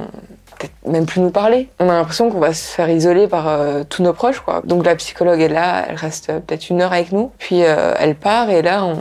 peut-être 0.58 0.74
même 0.86 1.06
plus 1.06 1.20
nous 1.20 1.30
parler. 1.30 1.68
On 1.78 1.88
a 1.88 1.92
l'impression 1.92 2.30
qu'on 2.30 2.40
va 2.40 2.52
se 2.52 2.72
faire 2.72 2.90
isoler 2.90 3.28
par 3.28 3.46
euh, 3.48 3.84
tous 3.88 4.02
nos 4.02 4.12
proches, 4.12 4.40
quoi. 4.40 4.60
Donc 4.64 4.84
la 4.84 4.96
psychologue 4.96 5.40
est 5.40 5.48
là, 5.48 5.84
elle 5.88 5.96
reste 5.96 6.32
peut-être 6.46 6.68
une 6.68 6.82
heure 6.82 6.92
avec 6.92 7.12
nous, 7.12 7.30
puis 7.38 7.60
elle 7.60 8.16
part 8.16 8.50
et 8.50 8.62
là, 8.62 8.84
on, 8.84 8.96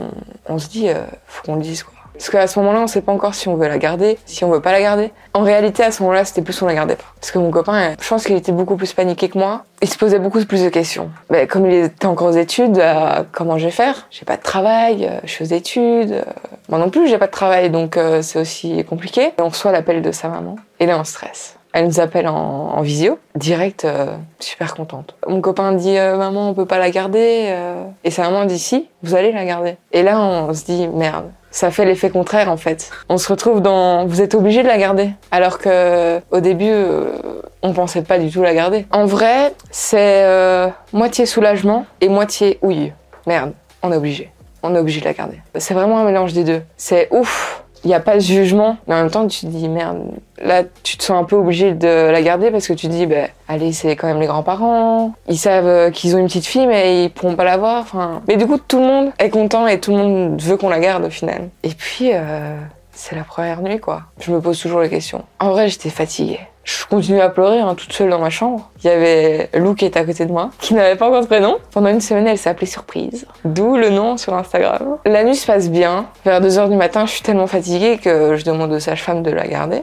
on 0.47 0.59
se 0.59 0.67
dit, 0.67 0.89
euh, 0.89 0.95
faut 1.25 1.43
qu'on 1.43 1.55
le 1.55 1.61
dise, 1.61 1.83
quoi. 1.83 1.93
Parce 2.13 2.29
qu'à 2.29 2.47
ce 2.47 2.59
moment-là, 2.59 2.79
on 2.81 2.87
sait 2.87 3.01
pas 3.01 3.11
encore 3.11 3.33
si 3.35 3.47
on 3.47 3.55
veut 3.55 3.67
la 3.67 3.77
garder, 3.77 4.17
si 4.25 4.43
on 4.45 4.49
veut 4.49 4.61
pas 4.61 4.71
la 4.71 4.81
garder. 4.81 5.11
En 5.33 5.41
réalité, 5.41 5.83
à 5.83 5.91
ce 5.91 6.01
moment-là, 6.03 6.25
c'était 6.25 6.41
plus 6.41 6.61
on 6.61 6.67
la 6.67 6.75
gardait 6.75 6.95
pas. 6.95 7.05
Parce 7.19 7.31
que 7.31 7.39
mon 7.39 7.51
copain, 7.51 7.93
je 7.99 8.07
pense 8.07 8.23
qu'il 8.25 8.35
était 8.35 8.51
beaucoup 8.51 8.75
plus 8.75 8.93
paniqué 8.93 9.29
que 9.29 9.37
moi. 9.37 9.63
Il 9.81 9.89
se 9.89 9.97
posait 9.97 10.19
beaucoup 10.19 10.43
plus 10.45 10.63
de 10.63 10.69
questions. 10.69 11.09
Mais 11.29 11.47
comme 11.47 11.65
il 11.65 11.73
était 11.85 12.05
encore 12.05 12.27
aux 12.29 12.37
études, 12.37 12.77
euh, 12.77 13.23
comment 13.31 13.57
je 13.57 13.65
vais 13.65 13.71
faire? 13.71 14.07
J'ai 14.11 14.25
pas 14.25 14.37
de 14.37 14.43
travail, 14.43 15.05
euh, 15.09 15.19
je 15.23 15.31
suis 15.31 15.43
aux 15.43 15.47
études. 15.55 16.11
euh, 16.11 16.21
moi 16.69 16.79
non 16.79 16.89
plus, 16.89 17.07
j'ai 17.07 17.17
pas 17.17 17.27
de 17.27 17.31
travail, 17.31 17.69
donc 17.69 17.97
euh, 17.97 18.21
c'est 18.21 18.39
aussi 18.39 18.83
compliqué. 18.85 19.33
Et 19.37 19.41
on 19.41 19.49
reçoit 19.49 19.71
l'appel 19.71 20.01
de 20.01 20.11
sa 20.11 20.29
maman. 20.29 20.55
Et 20.79 20.85
là, 20.85 20.97
on 20.99 21.03
stresse. 21.03 21.55
Elle 21.75 21.87
nous 21.87 21.99
appelle 21.99 22.27
en, 22.27 22.35
en 22.35 22.81
visio, 22.81 23.17
direct, 23.35 23.83
euh, 23.83 24.15
super 24.39 24.75
contente. 24.75 25.15
Mon 25.27 25.41
copain 25.41 25.71
dit 25.71 25.97
euh, 25.97 26.17
maman, 26.17 26.49
on 26.49 26.53
peut 26.53 26.67
pas 26.67 26.77
la 26.77 26.91
garder. 26.91 27.45
euh. 27.47 27.83
Et 28.03 28.11
sa 28.11 28.21
maman 28.29 28.45
dit 28.45 28.59
si, 28.59 28.87
vous 29.01 29.15
allez 29.15 29.31
la 29.31 29.43
garder. 29.43 29.77
Et 29.91 30.03
là, 30.03 30.19
on 30.19 30.53
se 30.53 30.65
dit 30.65 30.87
merde. 30.87 31.31
Ça 31.53 31.69
fait 31.69 31.85
l'effet 31.85 32.09
contraire 32.09 32.49
en 32.49 32.57
fait. 32.57 32.89
On 33.09 33.19
se 33.19 33.31
retrouve 33.31 33.61
dans 33.61 34.07
vous 34.07 34.21
êtes 34.21 34.33
obligé 34.33 34.63
de 34.63 34.67
la 34.67 34.79
garder, 34.79 35.11
alors 35.29 35.59
que 35.59 36.19
au 36.31 36.39
début 36.39 36.71
euh, 36.71 37.13
on 37.61 37.73
pensait 37.73 38.01
pas 38.01 38.17
du 38.17 38.31
tout 38.31 38.41
la 38.41 38.55
garder. 38.55 38.87
En 38.89 39.05
vrai, 39.05 39.53
c'est 39.69 40.23
euh, 40.23 40.67
moitié 40.93 41.27
soulagement 41.27 41.85
et 42.01 42.09
moitié 42.09 42.57
ouille. 42.63 42.91
Merde, 43.27 43.53
on 43.83 43.91
est 43.91 43.95
obligé. 43.95 44.31
On 44.63 44.73
est 44.73 44.79
obligé 44.79 44.99
de 44.99 45.05
la 45.05 45.13
garder. 45.13 45.37
C'est 45.57 45.75
vraiment 45.75 45.99
un 45.99 46.05
mélange 46.05 46.33
des 46.33 46.43
deux. 46.43 46.63
C'est 46.75 47.07
ouf, 47.11 47.62
il 47.83 47.87
n'y 47.87 47.93
a 47.93 47.99
pas 47.99 48.15
de 48.15 48.21
jugement, 48.21 48.77
mais 48.87 48.95
en 48.95 49.01
même 49.01 49.11
temps, 49.11 49.27
tu 49.27 49.41
te 49.41 49.47
dis, 49.47 49.67
merde, 49.67 49.99
là, 50.41 50.63
tu 50.83 50.97
te 50.97 51.03
sens 51.03 51.21
un 51.21 51.25
peu 51.25 51.35
obligé 51.35 51.73
de 51.73 52.09
la 52.09 52.21
garder 52.21 52.49
parce 52.49 52.67
que 52.67 52.73
tu 52.73 52.87
te 52.87 52.91
dis, 52.91 53.05
bah, 53.05 53.27
allez, 53.47 53.73
c'est 53.73 53.95
quand 53.95 54.07
même 54.07 54.19
les 54.19 54.27
grands-parents. 54.27 55.13
Ils 55.27 55.37
savent 55.37 55.67
euh, 55.67 55.91
qu'ils 55.91 56.15
ont 56.15 56.19
une 56.19 56.27
petite 56.27 56.45
fille, 56.45 56.67
mais 56.67 57.05
ils 57.05 57.09
pourront 57.09 57.35
pas 57.35 57.43
l'avoir. 57.43 58.21
Mais 58.27 58.37
du 58.37 58.47
coup, 58.47 58.57
tout 58.57 58.79
le 58.79 58.85
monde 58.85 59.11
est 59.19 59.29
content 59.29 59.67
et 59.67 59.79
tout 59.79 59.91
le 59.91 59.97
monde 59.97 60.41
veut 60.41 60.55
qu'on 60.55 60.69
la 60.69 60.79
garde 60.79 61.03
au 61.03 61.09
final. 61.09 61.49
Et 61.63 61.69
puis, 61.69 62.11
euh, 62.13 62.55
c'est 62.93 63.15
la 63.15 63.23
première 63.23 63.61
nuit, 63.61 63.79
quoi. 63.79 64.03
Je 64.19 64.31
me 64.31 64.39
pose 64.39 64.59
toujours 64.59 64.79
la 64.79 64.89
question. 64.89 65.23
En 65.39 65.49
vrai, 65.51 65.67
j'étais 65.67 65.89
fatiguée. 65.89 66.39
Je 66.63 66.85
continuais 66.85 67.21
à 67.21 67.27
pleurer, 67.29 67.59
hein, 67.59 67.75
toute 67.75 67.91
seule 67.91 68.09
dans 68.09 68.19
ma 68.19 68.29
chambre. 68.29 68.69
Il 68.81 68.87
y 68.87 68.89
avait 68.89 69.49
Lou 69.53 69.73
qui 69.75 69.83
était 69.83 69.99
à 69.99 70.05
côté 70.05 70.25
de 70.25 70.31
moi, 70.31 70.49
qui 70.59 70.73
n'avait 70.73 70.95
pas 70.95 71.07
encore 71.07 71.19
de 71.21 71.25
prénom. 71.25 71.57
Pendant 71.71 71.89
une 71.89 71.99
semaine, 71.99 72.25
elle 72.25 72.39
appelée 72.45 72.67
Surprise. 72.67 73.25
D'où 73.43 73.75
le 73.75 73.89
nom 73.89 74.15
sur 74.15 74.33
Instagram. 74.33 74.97
La 75.05 75.25
nuit 75.25 75.35
se 75.35 75.45
passe 75.45 75.69
bien. 75.69 76.05
Vers 76.23 76.39
2h 76.39 76.69
du 76.69 76.77
matin, 76.77 77.05
je 77.05 77.11
suis 77.11 77.21
tellement 77.21 77.47
fatiguée 77.47 77.97
que 77.97 78.37
je 78.37 78.45
demande 78.45 78.71
aux 78.71 78.79
sages-femmes 78.79 79.23
de 79.23 79.31
la 79.31 79.45
garder. 79.45 79.81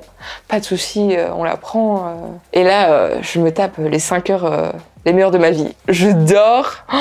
Pas 0.49 0.59
de 0.61 0.65
souci, 0.65 1.15
euh, 1.17 1.29
on 1.37 1.45
la 1.45 1.59
prend. 1.59 2.07
euh. 2.07 2.11
Et 2.55 2.65
là, 2.65 2.91
euh, 2.93 3.19
je 3.21 3.41
me 3.41 3.53
tape 3.53 3.77
les 3.77 3.99
5 3.99 4.31
heures 4.31 4.73
les 5.05 5.13
meilleures 5.13 5.31
de 5.31 5.39
ma 5.39 5.51
vie. 5.51 5.75
Je 5.89 6.09
dors. 6.09 6.77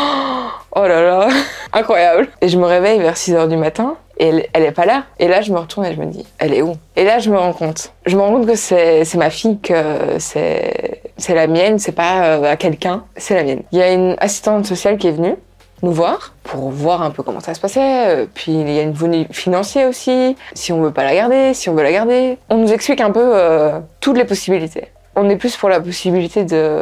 Oh 0.76 0.86
là 0.88 1.02
là, 1.02 1.30
incroyable. 1.74 2.28
Et 2.42 2.48
je 2.48 2.56
me 2.60 2.66
réveille 2.66 3.00
vers 3.00 3.18
6 3.18 3.34
heures 3.34 3.48
du 3.48 3.58
matin. 3.58 3.96
Et 4.20 4.28
elle, 4.28 4.46
elle 4.54 4.64
est 4.64 4.72
pas 4.72 4.86
là. 4.86 5.06
Et 5.18 5.28
là, 5.28 5.42
je 5.42 5.52
me 5.52 5.58
retourne 5.58 5.86
et 5.86 5.94
je 5.94 6.00
me 6.00 6.06
dis, 6.06 6.26
elle 6.38 6.54
est 6.54 6.62
où? 6.62 6.74
Et 6.96 7.06
là, 7.06 7.20
je 7.20 7.30
me 7.30 7.38
rends 7.38 7.54
compte. 7.54 7.94
Je 8.06 8.16
me 8.16 8.22
rends 8.22 8.34
compte 8.34 8.48
que 8.48 8.56
c'est 8.56 9.16
ma 9.16 9.30
fille, 9.30 9.60
que 9.60 9.74
c'est 10.20 11.02
c'est 11.20 11.36
la 11.36 11.48
mienne, 11.48 11.80
c'est 11.80 11.92
pas 11.92 12.24
euh, 12.24 12.52
à 12.52 12.56
quelqu'un, 12.56 13.04
c'est 13.18 13.36
la 13.36 13.44
mienne. 13.44 13.64
Il 13.72 13.78
y 13.78 13.82
a 13.82 13.92
une 13.92 14.16
assistante 14.20 14.66
sociale 14.66 14.98
qui 14.98 15.08
est 15.08 15.12
venue 15.12 15.36
nous 15.82 15.92
voir 15.92 16.34
pour 16.44 16.70
voir 16.72 17.02
un 17.02 17.12
peu 17.12 17.24
comment 17.24 17.40
ça 17.40 17.54
se 17.54 17.60
passait. 17.60 18.08
Euh, 18.08 18.26
Puis 18.34 18.54
il 18.54 18.70
y 18.70 18.80
a 18.80 18.82
une 18.82 18.94
venue 18.94 19.28
financière 19.32 19.88
aussi, 19.90 20.36
si 20.54 20.72
on 20.72 20.82
veut 20.82 20.92
pas 20.92 21.04
la 21.04 21.14
garder, 21.14 21.54
si 21.54 21.70
on 21.70 21.76
veut 21.76 21.84
la 21.84 21.92
garder. 21.92 22.38
On 22.50 22.58
nous 22.58 22.72
explique 22.72 23.02
un 23.02 23.12
peu 23.12 23.32
euh, 23.36 23.80
toutes 24.00 24.18
les 24.18 24.26
possibilités. 24.26 24.88
On 25.16 25.30
est 25.30 25.38
plus 25.38 25.56
pour 25.58 25.70
la 25.70 25.80
possibilité 25.80 26.46
de 26.46 26.82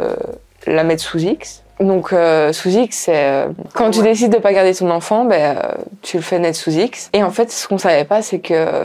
la 0.66 0.84
mettre 0.84 1.02
sous 1.02 1.18
X. 1.18 1.62
Donc 1.80 2.12
euh, 2.12 2.52
sous 2.52 2.70
X, 2.70 2.96
c'est 3.04 3.12
euh, 3.14 3.48
quand 3.72 3.90
tu 3.92 4.02
décides 4.02 4.32
de 4.32 4.38
pas 4.38 4.52
garder 4.52 4.74
ton 4.74 4.90
enfant, 4.90 5.24
ben 5.24 5.56
euh, 5.56 5.62
tu 6.02 6.16
le 6.16 6.22
fais 6.24 6.38
naître 6.40 6.58
sous 6.58 6.70
X. 6.76 7.08
Et 7.12 7.22
en 7.22 7.30
fait, 7.30 7.52
ce 7.52 7.68
qu'on 7.68 7.78
savait 7.78 8.04
pas, 8.04 8.20
c'est 8.20 8.40
que 8.40 8.52
euh, 8.54 8.84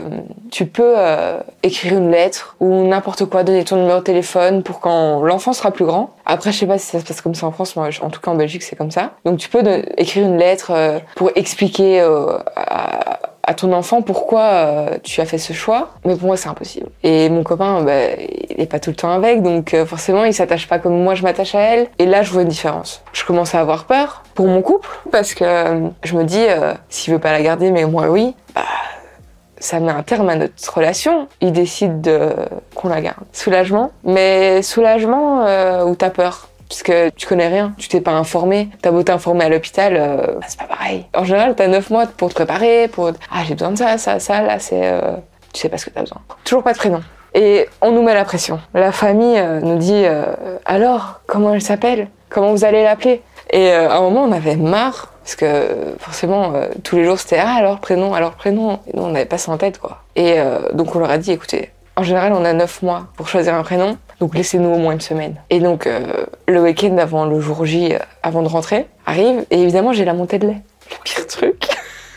tu 0.52 0.66
peux 0.66 0.94
euh, 0.96 1.40
écrire 1.64 1.94
une 1.98 2.10
lettre 2.10 2.54
ou 2.60 2.86
n'importe 2.86 3.24
quoi, 3.24 3.42
donner 3.42 3.64
ton 3.64 3.76
numéro 3.76 3.98
de 3.98 4.04
téléphone 4.04 4.62
pour 4.62 4.78
quand 4.78 5.22
l'enfant 5.24 5.52
sera 5.52 5.72
plus 5.72 5.84
grand. 5.84 6.10
Après, 6.24 6.52
je 6.52 6.58
sais 6.58 6.66
pas 6.66 6.78
si 6.78 6.86
ça 6.86 7.00
se 7.00 7.04
passe 7.04 7.20
comme 7.20 7.34
ça 7.34 7.46
en 7.46 7.52
France, 7.52 7.74
moi, 7.74 7.90
je- 7.90 8.00
en 8.00 8.10
tout 8.10 8.20
cas 8.20 8.30
en 8.30 8.36
Belgique, 8.36 8.62
c'est 8.62 8.76
comme 8.76 8.90
ça. 8.92 9.10
Donc 9.24 9.38
tu 9.38 9.48
peux 9.48 9.62
écrire 9.98 10.24
une 10.26 10.38
lettre 10.38 10.70
euh, 10.70 10.98
pour 11.16 11.30
expliquer 11.34 12.00
euh, 12.00 12.38
à, 12.56 13.18
à 13.46 13.54
ton 13.54 13.72
enfant 13.72 14.02
pourquoi 14.02 14.42
euh, 14.42 14.98
tu 15.02 15.20
as 15.20 15.26
fait 15.26 15.38
ce 15.38 15.52
choix? 15.52 15.90
Mais 16.04 16.16
pour 16.16 16.26
moi, 16.26 16.36
c'est 16.36 16.48
impossible. 16.48 16.88
Et 17.02 17.28
mon 17.28 17.42
copain, 17.42 17.82
ben, 17.82 18.16
il 18.50 18.60
est 18.60 18.66
pas 18.66 18.80
tout 18.80 18.90
le 18.90 18.96
temps 18.96 19.10
avec, 19.10 19.42
donc 19.42 19.74
euh, 19.74 19.86
forcément, 19.86 20.24
il 20.24 20.34
s'attache 20.34 20.68
pas 20.68 20.78
comme 20.78 21.02
moi 21.02 21.14
je 21.14 21.22
m'attache 21.22 21.54
à 21.54 21.60
elle. 21.60 21.88
Et 21.98 22.06
là, 22.06 22.22
je 22.22 22.32
vois 22.32 22.42
une 22.42 22.48
différence. 22.48 23.02
Je 23.12 23.24
commence 23.24 23.54
à 23.54 23.60
avoir 23.60 23.84
peur 23.84 24.22
pour 24.34 24.46
mon 24.46 24.62
couple 24.62 24.88
parce 25.10 25.34
que 25.34 25.44
euh, 25.44 25.88
je 26.02 26.16
me 26.16 26.24
dis, 26.24 26.44
s'il 26.88 27.12
veut 27.12 27.20
pas 27.20 27.32
la 27.32 27.42
garder, 27.42 27.70
mais 27.70 27.84
moi 27.84 28.08
oui, 28.08 28.34
bah, 28.54 28.62
ça 29.58 29.80
met 29.80 29.92
un 29.92 30.02
terme 30.02 30.28
à 30.28 30.36
notre 30.36 30.74
relation. 30.74 31.28
Il 31.40 31.52
décide 31.52 32.00
de 32.00 32.30
qu'on 32.74 32.88
la 32.88 33.00
garde. 33.00 33.24
Soulagement, 33.32 33.92
mais 34.04 34.62
soulagement 34.62 35.44
ou 35.84 35.94
t'as 35.94 36.10
peur? 36.10 36.48
Parce 36.68 36.82
que 36.82 37.10
tu 37.10 37.26
connais 37.26 37.48
rien, 37.48 37.72
tu 37.78 37.88
t'es 37.88 38.00
pas 38.00 38.12
informé. 38.12 38.68
T'as 38.82 38.90
beau 38.90 39.02
t'informer 39.02 39.44
à 39.44 39.48
l'hôpital, 39.48 39.96
euh, 39.96 40.16
bah, 40.40 40.46
c'est 40.48 40.58
pas 40.58 40.66
pareil. 40.66 41.04
En 41.14 41.24
général, 41.24 41.54
t'as 41.54 41.68
9 41.68 41.90
mois 41.90 42.06
pour 42.06 42.30
te 42.30 42.34
préparer, 42.34 42.88
pour 42.88 43.10
ah 43.30 43.42
j'ai 43.46 43.54
besoin 43.54 43.70
de 43.70 43.76
ça, 43.76 43.98
ça, 43.98 44.18
ça, 44.18 44.42
là 44.42 44.58
c'est, 44.58 44.80
euh, 44.82 45.16
tu 45.52 45.60
sais 45.60 45.68
pas 45.68 45.78
ce 45.78 45.86
que 45.86 45.90
t'as 45.90 46.00
besoin. 46.00 46.18
Toujours 46.44 46.62
pas 46.62 46.72
de 46.72 46.78
prénom. 46.78 47.02
Et 47.34 47.68
on 47.80 47.90
nous 47.90 48.02
met 48.02 48.14
la 48.14 48.24
pression. 48.24 48.60
La 48.74 48.92
famille 48.92 49.38
euh, 49.38 49.60
nous 49.60 49.76
dit 49.76 50.04
euh, 50.04 50.24
alors 50.64 51.20
comment 51.26 51.52
elle 51.52 51.62
s'appelle, 51.62 52.08
comment 52.28 52.52
vous 52.52 52.64
allez 52.64 52.84
l'appeler? 52.84 53.22
Et 53.50 53.70
à 53.72 53.96
un 53.96 54.00
moment 54.00 54.24
on 54.24 54.32
avait 54.32 54.56
marre 54.56 55.12
parce 55.22 55.36
que 55.36 55.94
forcément 55.98 56.54
tous 56.82 56.96
les 56.96 57.04
jours 57.04 57.18
c'était 57.18 57.38
ah 57.38 57.54
alors 57.56 57.80
prénom, 57.80 58.14
alors 58.14 58.32
prénom. 58.32 58.80
Et 58.86 58.96
nous 58.96 59.02
on 59.02 59.14
avait 59.14 59.26
pas 59.26 59.38
ça 59.38 59.52
en 59.52 59.58
tête 59.58 59.78
quoi. 59.78 60.02
Et 60.16 60.36
donc 60.72 60.96
on 60.96 60.98
leur 60.98 61.10
a 61.10 61.18
dit 61.18 61.32
écoutez, 61.32 61.70
en 61.96 62.02
général 62.02 62.32
on 62.32 62.44
a 62.44 62.52
9 62.52 62.82
mois 62.82 63.06
pour 63.16 63.28
choisir 63.28 63.54
un 63.54 63.62
prénom. 63.62 63.98
Donc 64.18 64.34
laissez-nous 64.34 64.70
au 64.70 64.78
moins 64.78 64.92
une 64.92 65.00
semaine. 65.00 65.36
Et 65.50 65.60
donc 65.60 65.88
le 66.48 66.60
week-end 66.60 66.96
avant 66.98 67.24
le 67.24 67.40
jour 67.40 67.64
J, 67.64 67.94
euh, 67.94 67.98
avant 68.22 68.42
de 68.42 68.48
rentrer, 68.48 68.86
arrive 69.06 69.44
et 69.50 69.62
évidemment 69.62 69.92
j'ai 69.92 70.04
la 70.04 70.14
montée 70.14 70.38
de 70.38 70.48
lait. 70.48 70.62
Le 70.90 70.96
pire 71.02 71.26
truc. 71.26 71.66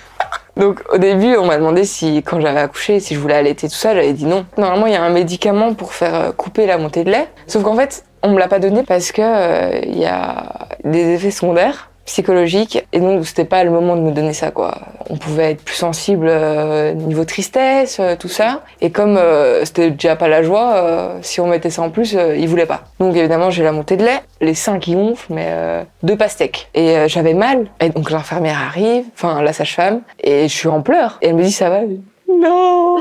Donc 0.58 0.82
au 0.92 0.98
début, 0.98 1.38
on 1.38 1.46
m'a 1.46 1.58
demandé 1.58 1.86
si, 1.86 2.24
quand 2.24 2.42
j'avais 2.42 2.60
accouché, 2.60 3.00
si 3.00 3.16
je 3.16 3.20
voulais 3.20 3.36
allaiter 3.36 3.70
tout 3.70 3.76
ça, 3.76 3.94
j'avais 3.94 4.14
dit 4.14 4.26
non. 4.26 4.46
Normalement, 4.58 4.88
il 4.88 4.94
y 4.94 4.96
a 4.96 5.04
un 5.04 5.10
médicament 5.10 5.74
pour 5.74 5.94
faire 5.94 6.16
euh, 6.16 6.32
couper 6.32 6.66
la 6.66 6.78
montée 6.78 7.04
de 7.04 7.12
lait. 7.12 7.28
Sauf 7.46 7.64
qu'en 7.64 7.76
fait, 7.76 8.04
on 8.24 8.30
me 8.30 8.40
l'a 8.40 8.48
pas 8.48 8.60
donné 8.60 8.84
parce 8.84 9.12
que 9.12 9.22
euh, 9.22 9.80
il 9.84 9.98
y 9.98 10.06
a 10.06 10.68
des 10.84 11.14
effets 11.14 11.32
secondaires 11.32 11.90
psychologique 12.08 12.84
et 12.94 13.00
donc 13.00 13.28
c'était 13.28 13.46
pas 13.46 13.64
le 13.64 13.70
moment 13.70 13.96
de 13.96 14.02
me 14.02 14.12
donner 14.12 14.34
ça 14.34 14.50
quoi. 14.50 14.80
On 15.10 15.18
pouvait 15.18 15.52
être 15.52 15.64
plus 15.64 15.76
sensible 15.76 16.28
euh, 16.28 16.94
niveau 16.94 17.26
tristesse, 17.26 18.00
euh, 18.00 18.16
tout 18.16 18.30
ça 18.30 18.64
et 18.82 18.90
comme 18.90 19.18
euh, 19.18 19.64
c'était 19.66 19.92
déjà 19.92 20.16
pas 20.16 20.28
la 20.28 20.42
joie, 20.42 20.74
euh, 20.78 21.20
si 21.22 21.40
on 21.40 21.48
mettait 21.48 21.70
ça 21.70 21.84
en 21.84 21.92
plus, 21.92 22.16
euh, 22.16 22.36
ils 22.36 22.48
voulaient 22.48 22.66
pas. 22.66 22.86
Donc 23.00 23.16
évidemment 23.16 23.52
j'ai 23.52 23.64
la 23.64 23.74
montée 23.74 23.98
de 23.98 24.06
lait, 24.06 24.22
les 24.42 24.56
seins 24.56 24.80
qui 24.80 24.96
gonflent 24.96 25.34
mais 25.34 25.86
deux 26.02 26.16
pastèques 26.16 26.70
et 26.74 27.08
j'avais 27.08 27.34
mal 27.34 27.68
et 27.82 27.90
donc 27.90 28.10
l'infirmière 28.10 28.60
arrive, 28.66 29.06
enfin 29.14 29.42
la 29.42 29.54
sage-femme 29.54 30.02
et 30.24 30.48
je 30.48 30.54
suis 30.56 30.70
en 30.70 30.82
pleurs 30.82 31.20
et 31.22 31.28
elle 31.28 31.36
me 31.36 31.44
dit 31.44 31.52
ça 31.52 31.70
va? 31.70 31.82
Non, 32.28 32.98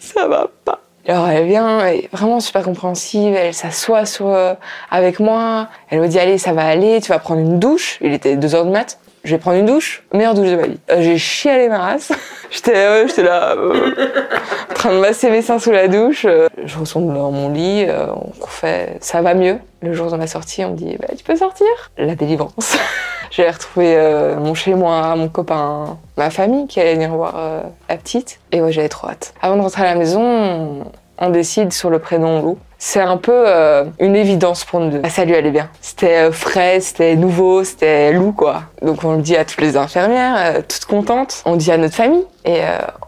ça 0.00 0.26
va 0.26 0.48
pas. 0.64 0.80
Alors 1.08 1.26
elle 1.26 1.46
vient, 1.46 1.80
elle 1.80 2.00
est 2.00 2.08
vraiment 2.12 2.38
super 2.38 2.62
compréhensive, 2.62 3.34
elle 3.34 3.54
s'assoit 3.54 4.04
euh, 4.20 4.54
avec 4.90 5.20
moi, 5.20 5.68
elle 5.88 6.00
me 6.00 6.06
dit 6.06 6.18
allez 6.18 6.36
ça 6.36 6.52
va 6.52 6.66
aller, 6.66 7.00
tu 7.00 7.08
vas 7.08 7.18
prendre 7.18 7.40
une 7.40 7.58
douche. 7.58 7.96
Il 8.02 8.12
était 8.12 8.36
2 8.36 8.54
heures 8.54 8.66
du 8.66 8.70
mat. 8.70 8.98
Je 9.24 9.30
vais 9.34 9.38
prendre 9.38 9.58
une 9.58 9.64
douche, 9.64 10.04
meilleure 10.12 10.34
douche 10.34 10.48
de 10.48 10.56
ma 10.56 10.66
vie. 10.66 10.78
Euh, 10.90 11.00
j'ai 11.00 11.16
chialé 11.16 11.70
ma 11.70 11.78
race. 11.78 12.12
j'étais 12.50 12.76
euh, 12.76 13.08
j'étais 13.08 13.22
là 13.22 13.54
euh, 13.56 13.94
en 14.70 14.74
train 14.74 14.92
de 14.92 14.98
masser 14.98 15.30
mes 15.30 15.40
seins 15.40 15.58
sous 15.58 15.72
la 15.72 15.88
douche. 15.88 16.26
Je 16.62 16.78
ressemble 16.78 17.14
dans 17.14 17.30
mon 17.30 17.48
lit, 17.48 17.86
on 17.90 18.46
fait 18.46 18.98
ça 19.00 19.22
va 19.22 19.32
mieux. 19.32 19.56
Le 19.80 19.94
jour 19.94 20.10
de 20.10 20.16
ma 20.16 20.26
sortie, 20.26 20.62
on 20.62 20.72
me 20.72 20.76
dit 20.76 20.94
bah, 21.00 21.08
tu 21.16 21.24
peux 21.24 21.36
sortir. 21.36 21.66
La 21.96 22.14
délivrance. 22.16 22.76
J'ai 23.30 23.48
retrouvé 23.48 23.94
euh, 23.96 24.36
mon 24.36 24.54
chez 24.54 24.74
moi, 24.74 25.14
mon 25.16 25.28
copain, 25.28 25.98
ma 26.16 26.30
famille 26.30 26.66
qui 26.66 26.80
allait 26.80 26.94
venir 26.94 27.10
voir 27.10 27.34
euh, 27.36 27.62
la 27.88 27.96
petite. 27.96 28.40
Et 28.52 28.62
ouais, 28.62 28.72
j'avais 28.72 28.88
trop 28.88 29.08
hâte. 29.08 29.34
Avant 29.42 29.56
de 29.56 29.62
rentrer 29.62 29.82
à 29.82 29.86
la 29.86 29.94
maison, 29.94 30.84
on, 31.18 31.30
décide 31.30 31.72
sur 31.72 31.90
le 31.90 31.98
prénom 31.98 32.42
Lou. 32.42 32.58
C'est 32.80 33.00
un 33.00 33.16
peu 33.16 33.32
euh, 33.34 33.84
une 33.98 34.14
évidence 34.14 34.64
pour 34.64 34.78
nous 34.78 34.90
deux. 34.90 35.00
Ah, 35.02 35.10
ça 35.10 35.24
lui 35.24 35.34
allait 35.34 35.50
bien. 35.50 35.68
C'était 35.80 36.28
euh, 36.28 36.32
frais, 36.32 36.78
c'était 36.78 37.16
nouveau, 37.16 37.64
c'était 37.64 38.12
Lou 38.12 38.32
quoi. 38.32 38.62
Donc 38.82 39.02
on 39.02 39.16
le 39.16 39.22
dit 39.22 39.36
à 39.36 39.44
toutes 39.44 39.60
les 39.60 39.76
infirmières, 39.76 40.36
euh, 40.38 40.62
toutes 40.66 40.84
contentes. 40.84 41.42
On 41.44 41.56
dit 41.56 41.72
à 41.72 41.76
notre 41.76 41.96
famille 41.96 42.24
et 42.44 42.60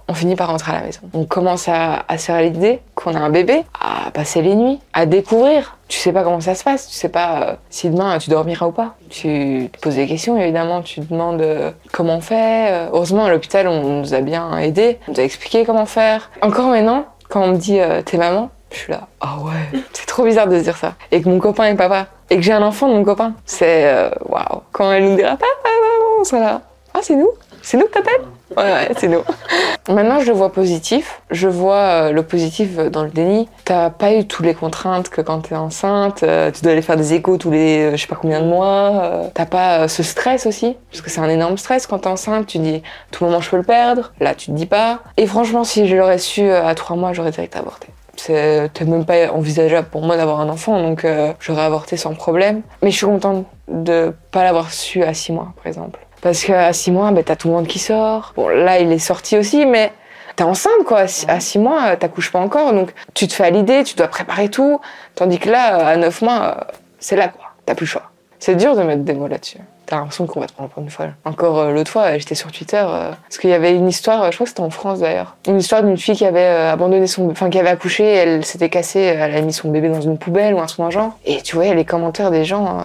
on 0.08 0.12
finit 0.12 0.34
par 0.34 0.48
rentrer 0.48 0.72
à 0.72 0.80
la 0.80 0.86
maison. 0.86 1.00
On 1.14 1.24
commence 1.24 1.68
à, 1.68 2.04
à 2.08 2.18
se 2.18 2.26
faire 2.26 2.40
l'idée 2.42 2.80
qu'on 2.94 3.14
a 3.14 3.20
un 3.20 3.30
bébé, 3.30 3.62
à 3.80 4.10
passer 4.10 4.42
les 4.42 4.54
nuits, 4.54 4.80
à 4.92 5.06
découvrir. 5.06 5.78
Tu 5.88 5.98
sais 5.98 6.12
pas 6.12 6.24
comment 6.24 6.40
ça 6.40 6.54
se 6.54 6.62
passe, 6.62 6.88
tu 6.88 6.94
sais 6.94 7.08
pas 7.08 7.56
si 7.70 7.88
demain 7.88 8.18
tu 8.18 8.28
dormiras 8.28 8.66
ou 8.66 8.72
pas. 8.72 8.96
Tu 9.08 9.70
te 9.72 9.80
poses 9.80 9.96
des 9.96 10.06
questions 10.06 10.36
évidemment, 10.36 10.82
tu 10.82 11.00
te 11.00 11.10
demandes 11.10 11.44
comment 11.92 12.16
on 12.16 12.20
fait. 12.20 12.88
Heureusement 12.92 13.26
à 13.26 13.30
l'hôpital 13.30 13.68
on 13.68 14.00
nous 14.00 14.14
a 14.14 14.20
bien 14.20 14.58
aidés, 14.58 14.98
on 15.08 15.12
nous 15.12 15.20
a 15.20 15.22
expliqué 15.22 15.64
comment 15.64 15.86
faire. 15.86 16.30
Encore 16.42 16.66
maintenant, 16.66 17.06
quand 17.30 17.42
on 17.44 17.48
me 17.52 17.56
dit 17.56 17.80
euh, 17.80 18.02
t'es 18.02 18.18
maman, 18.18 18.50
je 18.70 18.76
suis 18.76 18.92
là, 18.92 19.08
ah 19.20 19.38
ouais, 19.38 19.80
c'est 19.92 20.06
trop 20.06 20.24
bizarre 20.24 20.48
de 20.48 20.58
se 20.58 20.64
dire 20.64 20.76
ça. 20.76 20.94
Et 21.10 21.22
que 21.22 21.28
mon 21.28 21.38
copain 21.38 21.64
est 21.64 21.76
papa. 21.76 22.08
Et 22.28 22.36
que 22.36 22.42
j'ai 22.42 22.52
un 22.52 22.62
enfant 22.62 22.88
de 22.88 22.94
mon 22.94 23.04
copain. 23.04 23.34
C'est 23.46 23.86
euh, 23.86 24.10
waouh. 24.26 24.62
Quand 24.72 24.92
elle 24.92 25.04
nous 25.08 25.16
dira 25.16 25.30
papa, 25.30 25.46
maman, 25.64 26.20
on 26.20 26.24
sera 26.24 26.40
là. 26.40 26.60
Ah, 26.92 27.00
c'est 27.02 27.16
nous 27.16 27.30
C'est 27.62 27.76
nous 27.76 27.86
que 27.86 27.92
t'appelles 27.92 28.22
Ouais, 28.56 28.64
ouais, 28.64 28.88
c'est 28.98 29.06
nous. 29.06 29.22
Maintenant, 29.88 30.18
je 30.20 30.26
le 30.26 30.32
vois 30.32 30.50
positif. 30.52 31.22
Je 31.30 31.46
vois 31.46 31.76
euh, 31.76 32.12
le 32.12 32.22
positif 32.24 32.76
dans 32.76 33.04
le 33.04 33.10
déni. 33.10 33.48
T'as 33.64 33.90
pas 33.90 34.12
eu 34.12 34.26
toutes 34.26 34.44
les 34.44 34.54
contraintes 34.54 35.08
que 35.08 35.20
quand 35.20 35.40
t'es 35.42 35.54
enceinte. 35.54 36.24
euh, 36.24 36.50
tu 36.50 36.62
dois 36.62 36.72
aller 36.72 36.82
faire 36.82 36.96
des 36.96 37.14
échos 37.14 37.36
tous 37.36 37.52
les 37.52 37.84
euh, 37.84 37.90
je 37.92 37.96
sais 38.02 38.08
pas 38.08 38.16
combien 38.20 38.40
de 38.40 38.46
mois. 38.46 39.02
euh, 39.04 39.28
T'as 39.32 39.46
pas 39.46 39.80
euh, 39.82 39.88
ce 39.88 40.02
stress 40.02 40.46
aussi? 40.46 40.76
Parce 40.90 41.00
que 41.00 41.10
c'est 41.10 41.20
un 41.20 41.28
énorme 41.28 41.58
stress 41.58 41.86
quand 41.86 42.00
t'es 42.00 42.08
enceinte. 42.08 42.46
Tu 42.48 42.58
dis, 42.58 42.82
tout 43.12 43.24
moment, 43.24 43.40
je 43.40 43.48
peux 43.50 43.56
le 43.56 43.62
perdre. 43.62 44.12
Là, 44.18 44.34
tu 44.34 44.46
te 44.46 44.52
dis 44.56 44.66
pas. 44.66 45.00
Et 45.16 45.26
franchement, 45.28 45.62
si 45.62 45.86
je 45.86 45.94
l'aurais 45.94 46.18
su 46.18 46.42
euh, 46.42 46.66
à 46.66 46.74
trois 46.74 46.96
mois, 46.96 47.12
j'aurais 47.12 47.30
direct 47.30 47.54
avorté. 47.54 47.86
C'était 48.16 48.84
même 48.84 49.06
pas 49.06 49.32
envisageable 49.32 49.88
pour 49.90 50.02
moi 50.02 50.16
d'avoir 50.18 50.40
un 50.40 50.48
enfant, 50.50 50.82
donc 50.82 51.04
euh, 51.06 51.32
j'aurais 51.40 51.62
avorté 51.62 51.96
sans 51.96 52.12
problème. 52.14 52.60
Mais 52.82 52.90
je 52.90 52.96
suis 52.96 53.06
contente 53.06 53.46
de 53.68 54.12
pas 54.30 54.42
l'avoir 54.44 54.72
su 54.72 55.02
à 55.04 55.14
six 55.14 55.32
mois, 55.32 55.54
par 55.56 55.68
exemple. 55.68 55.98
Parce 56.20 56.44
qu'à 56.44 56.72
six 56.72 56.90
mois, 56.90 57.10
ben, 57.12 57.24
t'as 57.24 57.36
tout 57.36 57.48
le 57.48 57.54
monde 57.54 57.66
qui 57.66 57.78
sort. 57.78 58.32
Bon, 58.36 58.48
là, 58.48 58.78
il 58.78 58.92
est 58.92 58.98
sorti 58.98 59.38
aussi, 59.38 59.64
mais 59.64 59.92
t'es 60.36 60.44
enceinte, 60.44 60.84
quoi. 60.86 61.04
À 61.28 61.40
six 61.40 61.58
mois, 61.58 61.90
euh, 61.90 61.96
t'accouches 61.96 62.30
pas 62.30 62.40
encore, 62.40 62.72
donc 62.72 62.92
tu 63.14 63.26
te 63.26 63.32
fais 63.32 63.44
à 63.44 63.50
l'idée, 63.50 63.84
tu 63.84 63.94
dois 63.94 64.08
préparer 64.08 64.48
tout. 64.48 64.80
Tandis 65.14 65.38
que 65.38 65.50
là, 65.50 65.78
euh, 65.78 65.94
à 65.94 65.96
neuf 65.96 66.22
mois, 66.22 66.42
euh, 66.42 66.72
c'est 66.98 67.16
là, 67.16 67.28
quoi. 67.28 67.46
T'as 67.66 67.74
plus 67.74 67.84
le 67.84 67.90
choix. 67.90 68.10
C'est 68.38 68.54
dur 68.54 68.76
de 68.76 68.82
mettre 68.82 69.02
des 69.02 69.14
mots 69.14 69.28
là-dessus. 69.28 69.58
T'as 69.86 69.96
l'impression 69.96 70.26
qu'on 70.26 70.40
va 70.40 70.46
te 70.46 70.52
prendre 70.52 70.70
pour 70.70 70.82
une 70.82 70.90
folle. 70.90 71.14
Encore 71.24 71.64
l'autre 71.72 71.90
fois, 71.90 72.16
j'étais 72.16 72.36
sur 72.36 72.52
Twitter, 72.52 72.80
parce 72.82 73.38
qu'il 73.38 73.50
y 73.50 73.52
avait 73.52 73.74
une 73.74 73.88
histoire, 73.88 74.30
je 74.30 74.36
crois 74.36 74.44
que 74.44 74.50
c'était 74.50 74.60
en 74.60 74.70
France 74.70 75.00
d'ailleurs, 75.00 75.36
une 75.48 75.58
histoire 75.58 75.82
d'une 75.82 75.96
fille 75.96 76.14
qui 76.14 76.24
avait 76.24 76.46
abandonné 76.46 77.08
son, 77.08 77.28
enfin 77.28 77.50
qui 77.50 77.58
avait 77.58 77.70
accouché, 77.70 78.04
elle 78.04 78.44
s'était 78.44 78.68
cassée, 78.68 79.00
elle 79.00 79.20
avait 79.20 79.42
mis 79.42 79.52
son 79.52 79.68
bébé 79.68 79.88
dans 79.88 80.00
une 80.00 80.16
poubelle 80.16 80.54
ou 80.54 80.60
un 80.60 80.66
truc 80.66 80.88
genre. 80.90 81.18
Et 81.24 81.42
tu 81.42 81.56
voyais 81.56 81.74
les 81.74 81.84
commentaires 81.84 82.30
des 82.30 82.44
gens, 82.44 82.84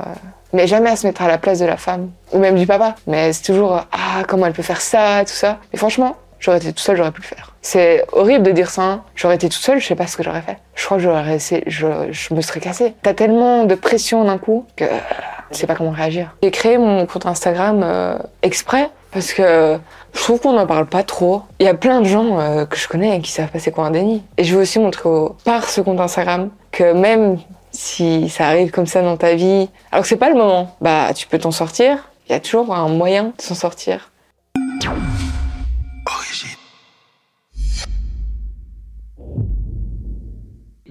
mais 0.56 0.68
jamais 0.68 0.90
à 0.90 0.96
se 0.96 1.06
mettre 1.06 1.22
à 1.22 1.28
la 1.28 1.38
place 1.38 1.60
de 1.60 1.66
la 1.66 1.78
femme 1.78 2.10
ou 2.34 2.40
même 2.40 2.56
du 2.56 2.66
papa. 2.66 2.96
Mais 3.08 3.34
c'est 3.34 3.44
toujours 3.44 3.82
ah 3.92 4.24
comment 4.28 4.46
elle 4.48 4.54
peut 4.54 4.64
faire 4.64 4.82
ça, 4.82 5.20
tout 5.26 5.34
ça. 5.34 5.58
Et 5.74 5.78
franchement, 5.78 6.16
j'aurais 6.40 6.58
été 6.58 6.68
toute 6.70 6.80
seule, 6.80 6.98
j'aurais 6.98 7.12
pu 7.12 7.22
le 7.22 7.28
faire. 7.28 7.52
C'est 7.62 8.06
horrible 8.12 8.44
de 8.44 8.52
dire 8.52 8.70
ça. 8.70 8.82
hein. 8.84 9.02
J'aurais 9.16 9.36
été 9.36 9.50
toute 9.50 9.62
seule, 9.62 9.80
je 9.80 9.88
sais 9.88 9.96
pas 9.96 10.08
ce 10.08 10.18
que 10.18 10.24
j'aurais 10.24 10.42
fait. 10.42 10.58
Je 10.76 10.86
crois 10.86 10.98
que 10.98 11.04
j'aurais 11.04 11.36
essayé, 11.36 11.64
je, 11.68 11.88
me 12.34 12.42
serais 12.42 12.60
cassée. 12.60 12.94
T'as 13.02 13.14
tellement 13.14 13.66
de 13.66 13.76
pression 13.76 14.24
d'un 14.24 14.38
coup 14.38 14.66
que 14.76 14.86
je 15.52 15.58
sais 15.58 15.68
pas 15.68 15.76
comment 15.76 15.92
réagir. 15.92 16.36
J'ai 16.44 16.52
créé 16.52 16.78
mon 16.78 17.06
compte 17.06 17.26
Instagram 17.26 17.82
euh, 17.84 18.18
exprès 18.44 18.90
parce 19.12 19.32
que 19.34 19.78
je 20.14 20.20
trouve 20.22 20.40
qu'on 20.40 20.54
n'en 20.54 20.68
parle 20.68 20.86
pas 20.86 21.04
trop. 21.04 21.42
Il 21.60 21.66
y 21.66 21.70
a 21.70 21.74
plein 21.74 22.02
de 22.02 22.06
gens 22.06 22.40
euh, 22.40 22.66
que 22.66 22.78
je 22.78 22.88
connais 22.88 23.20
qui 23.22 23.32
savent 23.32 23.50
pas 23.50 23.60
c'est 23.60 23.72
quoi 23.72 23.86
un 23.86 23.92
déni. 23.92 24.24
Et 24.38 24.44
je 24.44 24.56
veux 24.56 24.62
aussi 24.62 24.80
montrer 24.80 25.08
au- 25.10 25.36
par 25.44 25.68
ce 25.70 25.82
compte 25.82 26.00
Instagram 26.00 26.50
que 26.72 26.94
même 26.94 27.38
si 27.76 28.30
ça 28.30 28.48
arrive 28.48 28.72
comme 28.72 28.88
ça 28.88 29.02
dans 29.02 29.18
ta 29.18 29.36
vie, 29.36 29.70
alors 29.92 30.04
que 30.04 30.08
c'est 30.08 30.16
pas 30.16 30.30
le 30.30 30.36
moment, 30.36 30.76
bah 30.82 31.14
tu 31.14 31.28
peux 31.28 31.40
t'en 31.40 31.52
sortir. 31.52 32.10
Il 32.28 32.32
y 32.32 32.36
a 32.36 32.40
toujours 32.40 32.74
un 32.74 32.88
moyen 32.90 33.34
de 33.38 33.42
s'en 33.42 33.56
sortir. 33.56 34.12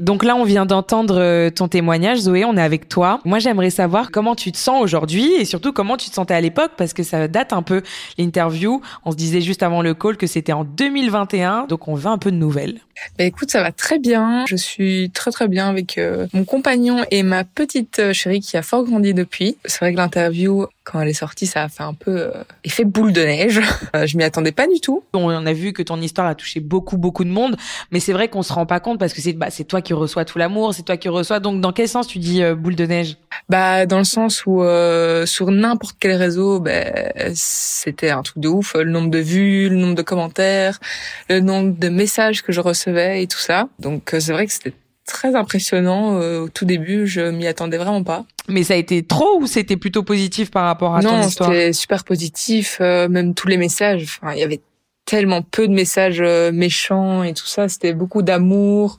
Donc 0.05 0.23
là, 0.23 0.37
on 0.37 0.45
vient 0.45 0.67
d'entendre 0.67 1.19
euh, 1.19 1.49
ton 1.49 1.67
témoignage, 1.67 2.19
Zoé, 2.19 2.45
on 2.45 2.59
est 2.59 2.63
avec 2.63 2.91
toi. 2.91 3.21
Moi, 3.25 3.39
j'aimerais 3.39 3.71
savoir 3.71 4.11
comment 4.11 4.35
tu 4.35 4.53
te 4.53 4.59
sens 4.59 4.83
aujourd'hui 4.83 5.33
et 5.33 5.47
surtout 5.47 5.73
comment 5.73 5.97
tu 5.97 6.11
te 6.11 6.15
sentais 6.15 6.35
à 6.35 6.43
l'époque 6.43 6.73
parce 6.77 6.93
que 6.93 7.03
ça 7.03 7.27
date 7.27 7.55
un 7.55 7.63
peu 7.63 7.81
l'interview. 8.19 8.83
On 9.07 9.13
se 9.13 9.17
disait 9.17 9.41
juste 9.41 9.63
avant 9.63 9.81
le 9.81 9.95
call 9.95 10.19
que 10.19 10.27
c'était 10.27 10.53
en 10.53 10.65
2021, 10.65 11.69
donc 11.69 11.89
on 11.89 11.95
veut 11.95 12.11
un 12.11 12.19
peu 12.19 12.31
de 12.31 12.37
nouvelles. 12.37 12.81
Bah 13.19 13.25
écoute, 13.25 13.51
ça 13.51 13.63
va 13.63 13.73
très 13.73 13.99
bien. 13.99 14.45
Je 14.47 14.57
suis 14.57 15.11
très 15.11 15.31
très 15.31 15.49
bien 15.49 15.69
avec 15.69 15.97
euh, 15.97 16.27
mon 16.35 16.45
compagnon 16.45 17.05
et 17.11 17.23
ma 17.23 17.45
petite 17.45 17.99
euh, 17.99 18.13
chérie 18.13 18.41
qui 18.41 18.59
a 18.59 18.63
fort 18.63 18.85
grandi 18.85 19.15
depuis. 19.15 19.57
C'est 19.65 19.79
vrai 19.81 19.93
que 19.93 19.97
l'interview, 19.97 20.67
quand 20.85 21.01
elle 21.01 21.09
est 21.09 21.15
sortie, 21.15 21.47
ça 21.47 21.65
a 21.65 21.69
fait 21.69 21.83
un 21.83 21.95
peu 21.95 22.35
euh, 22.35 22.45
effet 22.63 22.85
boule 22.85 23.13
de 23.13 23.23
neige. 23.23 23.61
Euh, 23.95 24.07
je 24.07 24.17
m'y 24.17 24.25
attendais 24.25 24.51
pas 24.51 24.67
du 24.67 24.81
tout. 24.81 25.05
On 25.13 25.29
a 25.29 25.53
vu 25.53 25.73
que 25.73 25.83
ton 25.83 26.01
histoire 26.01 26.27
a 26.27 26.35
touché 26.35 26.59
beaucoup, 26.59 26.97
beaucoup 26.97 27.23
de 27.23 27.31
monde, 27.31 27.57
mais 27.93 28.01
c'est 28.01 28.13
vrai 28.13 28.29
qu'on 28.29 28.43
se 28.43 28.53
rend 28.53 28.67
pas 28.67 28.81
compte 28.81 28.99
parce 28.99 29.13
que 29.13 29.21
c'est 29.21 29.35
bah, 29.35 29.51
c'est 29.51 29.65
toi 29.65 29.83
qui 29.83 29.93
reçois 29.93 30.25
tout 30.25 30.39
l'amour, 30.39 30.75
c'est 30.75 30.83
toi 30.83 30.97
qui 30.97 31.09
reçois. 31.09 31.39
Donc, 31.39 31.61
dans 31.61 31.73
quel 31.73 31.89
sens 31.89 32.09
tu 32.09 32.19
dis 32.19 32.43
euh, 32.43 32.57
boule 32.57 32.75
de 32.75 32.87
neige? 32.87 33.17
Bah 33.49 33.87
dans 33.87 33.99
le 33.99 34.05
sens 34.05 34.47
où 34.47 34.63
euh, 34.63 35.27
sur 35.27 35.51
n'importe 35.51 35.97
quel 36.01 36.17
réseau, 36.17 36.61
ben 36.61 36.93
c'était 37.35 38.11
un 38.11 38.23
truc 38.23 38.39
de 38.39 38.49
ouf. 38.49 38.75
Le 38.75 38.91
nombre 38.91 39.11
de 39.11 39.19
vues, 39.19 39.69
le 39.69 39.77
nombre 39.77 39.95
de 39.95 40.03
commentaires, 40.03 40.81
le 41.29 41.41
nombre 41.41 41.79
de 41.79 41.89
messages 41.89 42.43
que 42.43 42.53
je 42.53 42.61
recevais 42.61 43.23
et 43.23 43.27
tout 43.27 43.39
ça. 43.39 43.69
Donc 43.79 44.15
euh, 44.15 44.21
c'est 44.21 44.33
vrai 44.33 44.47
que 44.47 44.53
c'était 44.53 44.73
très 45.07 45.35
impressionnant. 45.35 46.21
Euh, 46.21 46.41
au 46.41 46.49
tout 46.49 46.65
début, 46.65 47.07
je 47.07 47.21
m'y 47.23 47.47
attendais 47.47 47.79
vraiment 47.79 48.03
pas. 48.03 48.25
Mais 48.49 48.63
ça 48.63 48.75
a 48.75 48.77
été 48.77 49.03
trop 49.03 49.41
ou 49.41 49.47
c'était 49.47 49.77
plutôt 49.77 50.03
positif 50.03 50.51
par 50.51 50.65
rapport 50.65 50.97
à 50.97 51.03
ton 51.03 51.13
non, 51.13 51.27
histoire? 51.27 51.51
c'était 51.51 51.73
super 51.73 52.05
positif. 52.05 52.79
euh, 52.81 53.09
même 53.09 53.35
tous 53.35 53.49
les 53.49 53.57
messages. 53.57 54.19
Enfin, 54.21 54.35
il 54.35 54.41
y 54.41 54.43
avait 54.43 54.61
tellement 55.05 55.43
peu 55.43 55.69
de 55.69 55.73
messages 55.73 56.21
euh, 56.21 56.53
méchants 56.53 57.23
et 57.23 57.35
tout 57.35 57.47
ça. 57.47 57.69
C'était 57.69 57.93
beaucoup 57.93 58.23
d'amour, 58.23 58.99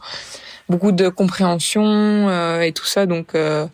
beaucoup 0.70 0.92
de 0.92 1.10
compréhension 1.10 1.84
euh, 1.84 2.62
et 2.62 2.72
tout 2.72 2.86
ça. 2.86 3.06
Donc 3.06 3.36
euh, 3.36 3.68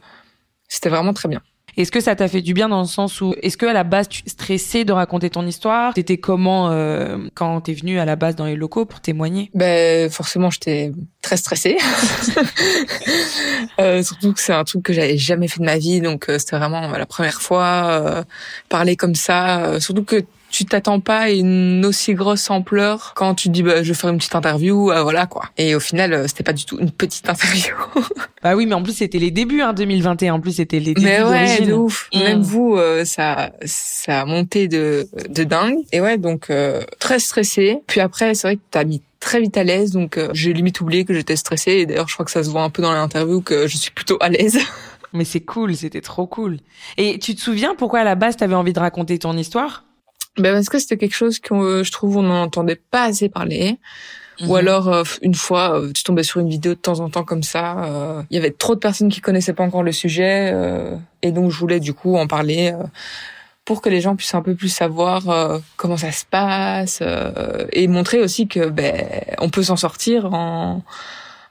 c'était 0.68 0.90
vraiment 0.90 1.14
très 1.14 1.30
bien. 1.30 1.42
Est-ce 1.78 1.92
que 1.92 2.00
ça 2.00 2.16
t'a 2.16 2.28
fait 2.28 2.42
du 2.42 2.54
bien 2.54 2.70
dans 2.70 2.82
le 2.82 2.88
sens 2.88 3.22
où, 3.22 3.34
est-ce 3.42 3.58
que 3.58 3.66
à 3.66 3.74
la 3.74 3.84
base 3.84 4.10
tu 4.10 4.24
stressais 4.26 4.84
de 4.86 4.92
raconter 4.92 5.30
ton 5.30 5.46
histoire? 5.46 5.94
T'étais 5.94 6.18
comment 6.18 6.70
euh, 6.72 7.18
quand 7.34 7.62
t'es 7.62 7.74
venu 7.74 8.00
à 8.00 8.06
la 8.06 8.16
base 8.16 8.36
dans 8.36 8.46
les 8.46 8.56
locaux 8.56 8.86
pour 8.86 9.00
témoigner? 9.00 9.50
Ben 9.54 10.10
forcément, 10.10 10.50
j'étais 10.50 10.92
très 11.22 11.38
stressée. 11.38 11.78
Euh, 13.80 14.04
surtout 14.04 14.34
que 14.34 14.40
c'est 14.40 14.54
un 14.54 14.64
truc 14.64 14.84
que 14.84 14.94
j'avais 14.94 15.18
jamais 15.18 15.48
fait 15.48 15.60
de 15.60 15.66
ma 15.66 15.78
vie, 15.78 16.02
donc 16.02 16.30
euh, 16.30 16.38
c'était 16.38 16.58
vraiment 16.58 16.82
la 16.90 17.06
première 17.06 17.42
fois 17.42 17.88
euh, 17.90 18.24
parler 18.70 18.96
comme 18.96 19.16
ça. 19.16 19.66
euh, 19.66 19.80
surtout 19.80 20.04
que 20.04 20.24
tu 20.52 20.66
t'attends 20.66 21.00
pas 21.00 21.20
à 21.20 21.30
une 21.30 21.86
aussi 21.86 22.14
grosse 22.14 22.50
ampleur 22.50 23.14
quand 23.16 23.36
tu 23.36 23.50
dis 23.50 23.64
bah 23.64 23.84
je 23.84 23.90
vais 23.90 23.94
faire 23.94 24.10
une 24.10 24.18
petite 24.18 24.36
interview, 24.36 24.92
euh, 24.92 25.02
voilà 25.02 25.26
quoi. 25.26 25.46
Et 25.58 25.76
au 25.76 25.80
final, 25.80 26.14
euh, 26.14 26.28
c'était 26.28 26.44
pas 26.44 26.54
du 26.54 26.66
tout 26.66 26.78
une 26.80 26.92
petite 26.92 27.28
interview. 27.30 27.74
bah 28.44 28.56
oui, 28.56 28.66
mais 28.66 28.74
en 28.74 28.84
plus 28.84 28.94
c'était 28.94 29.18
les 29.20 29.32
débuts, 29.32 29.62
hein, 29.62 29.74
2021. 29.74 30.36
En 30.36 30.40
plus 30.40 30.54
c'était 30.54 30.80
les 30.80 30.94
débuts. 30.94 31.02
Mais 31.04 31.24
ouais, 31.24 31.62
de 31.62 31.74
ouf. 31.74 32.10
Mm. 32.14 32.20
Même 32.20 32.42
vous, 32.42 32.76
euh, 32.76 33.06
ça, 33.06 33.52
ça 33.66 34.22
a 34.22 34.26
monté 34.26 34.68
de, 34.68 35.08
de 35.30 35.44
dingue. 35.44 35.80
Et 35.92 36.02
ouais, 36.02 36.18
donc 36.18 36.52
très 37.00 37.20
stressé. 37.20 37.80
Puis 37.88 38.02
après, 38.02 38.34
c'est 38.36 38.48
vrai 38.48 38.56
que 38.58 38.62
t'as 38.70 38.84
mis 38.84 39.02
très 39.20 39.40
vite 39.40 39.56
à 39.56 39.64
l'aise, 39.64 39.92
donc 39.92 40.20
j'ai 40.34 40.52
limite 40.52 40.82
oublié 40.82 41.06
que 41.06 41.14
j'étais 41.14 41.36
stressée. 41.36 41.72
Et 41.72 41.86
d'ailleurs, 41.86 42.08
je 42.08 42.14
crois 42.14 42.26
que 42.26 42.32
ça 42.32 42.44
se 42.44 42.50
voit 42.50 42.64
un 42.64 42.70
peu 42.70 42.82
dans 42.82 42.94
l'interview 42.94 43.42
que 43.42 43.68
je 43.68 43.78
suis 43.78 43.92
plutôt 43.92 44.18
à 44.20 44.30
l'aise. 44.30 44.60
Mais 45.14 45.26
c'est 45.26 45.42
cool, 45.42 45.76
c'était 45.76 46.02
trop 46.02 46.26
cool. 46.26 46.58
Et 46.98 47.20
tu 47.20 47.36
te 47.36 47.42
souviens 47.42 47.76
pourquoi 47.76 48.00
à 48.00 48.04
la 48.04 48.16
base 48.16 48.38
t'avais 48.38 48.56
envie 48.56 48.74
de 48.74 48.80
raconter 48.80 49.20
ton 49.20 49.38
histoire? 49.38 49.84
Ben 50.38 50.54
parce 50.54 50.70
que 50.70 50.80
c'était 50.80 50.98
quelque 50.98 51.16
chose 51.16 51.40
que 51.40 51.54
euh, 51.54 51.84
je 51.84 51.92
trouve 51.92 52.18
on 52.18 52.24
n'en 52.24 52.44
entendait 52.44 52.80
pas 52.90 53.04
assez 53.04 53.30
parler? 53.30 53.80
Ou 54.42 54.54
mhm. 54.54 54.56
alors 54.56 54.88
euh, 54.88 55.04
une 55.22 55.36
fois, 55.36 55.78
euh, 55.78 55.92
tu 55.92 56.04
tombais 56.04 56.24
sur 56.24 56.40
une 56.40 56.50
vidéo 56.50 56.74
de 56.74 56.80
temps 56.80 57.00
en 57.00 57.10
temps 57.10 57.24
comme 57.24 57.44
ça. 57.44 58.24
Il 58.30 58.36
y 58.36 58.40
avait 58.40 58.52
trop 58.52 58.76
de 58.76 58.80
personnes 58.80 59.10
qui 59.10 59.22
connaissaient 59.22 59.54
pas 59.54 59.64
encore 59.64 59.84
le 59.84 59.92
sujet, 59.92 60.54
et 61.22 61.32
donc 61.32 61.52
je 61.52 61.58
voulais 61.58 61.80
du 61.80 61.94
coup 61.94 62.18
en 62.18 62.28
parler 62.28 62.74
pour 63.66 63.82
que 63.82 63.90
les 63.90 64.02
gens 64.02 64.16
puissent 64.16 64.34
un 64.34 64.42
peu 64.42 64.56
plus 64.56 64.70
savoir 64.70 65.24
comment 65.76 65.98
ça 65.98 66.12
se 66.12 66.26
passe 66.26 67.04
et 67.74 67.88
montrer 67.88 68.20
aussi 68.20 68.48
que 68.48 68.70
ben 68.70 69.06
on 69.40 69.50
peut 69.50 69.64
s'en 69.64 69.76
sortir 69.76 70.34
en 70.34 70.84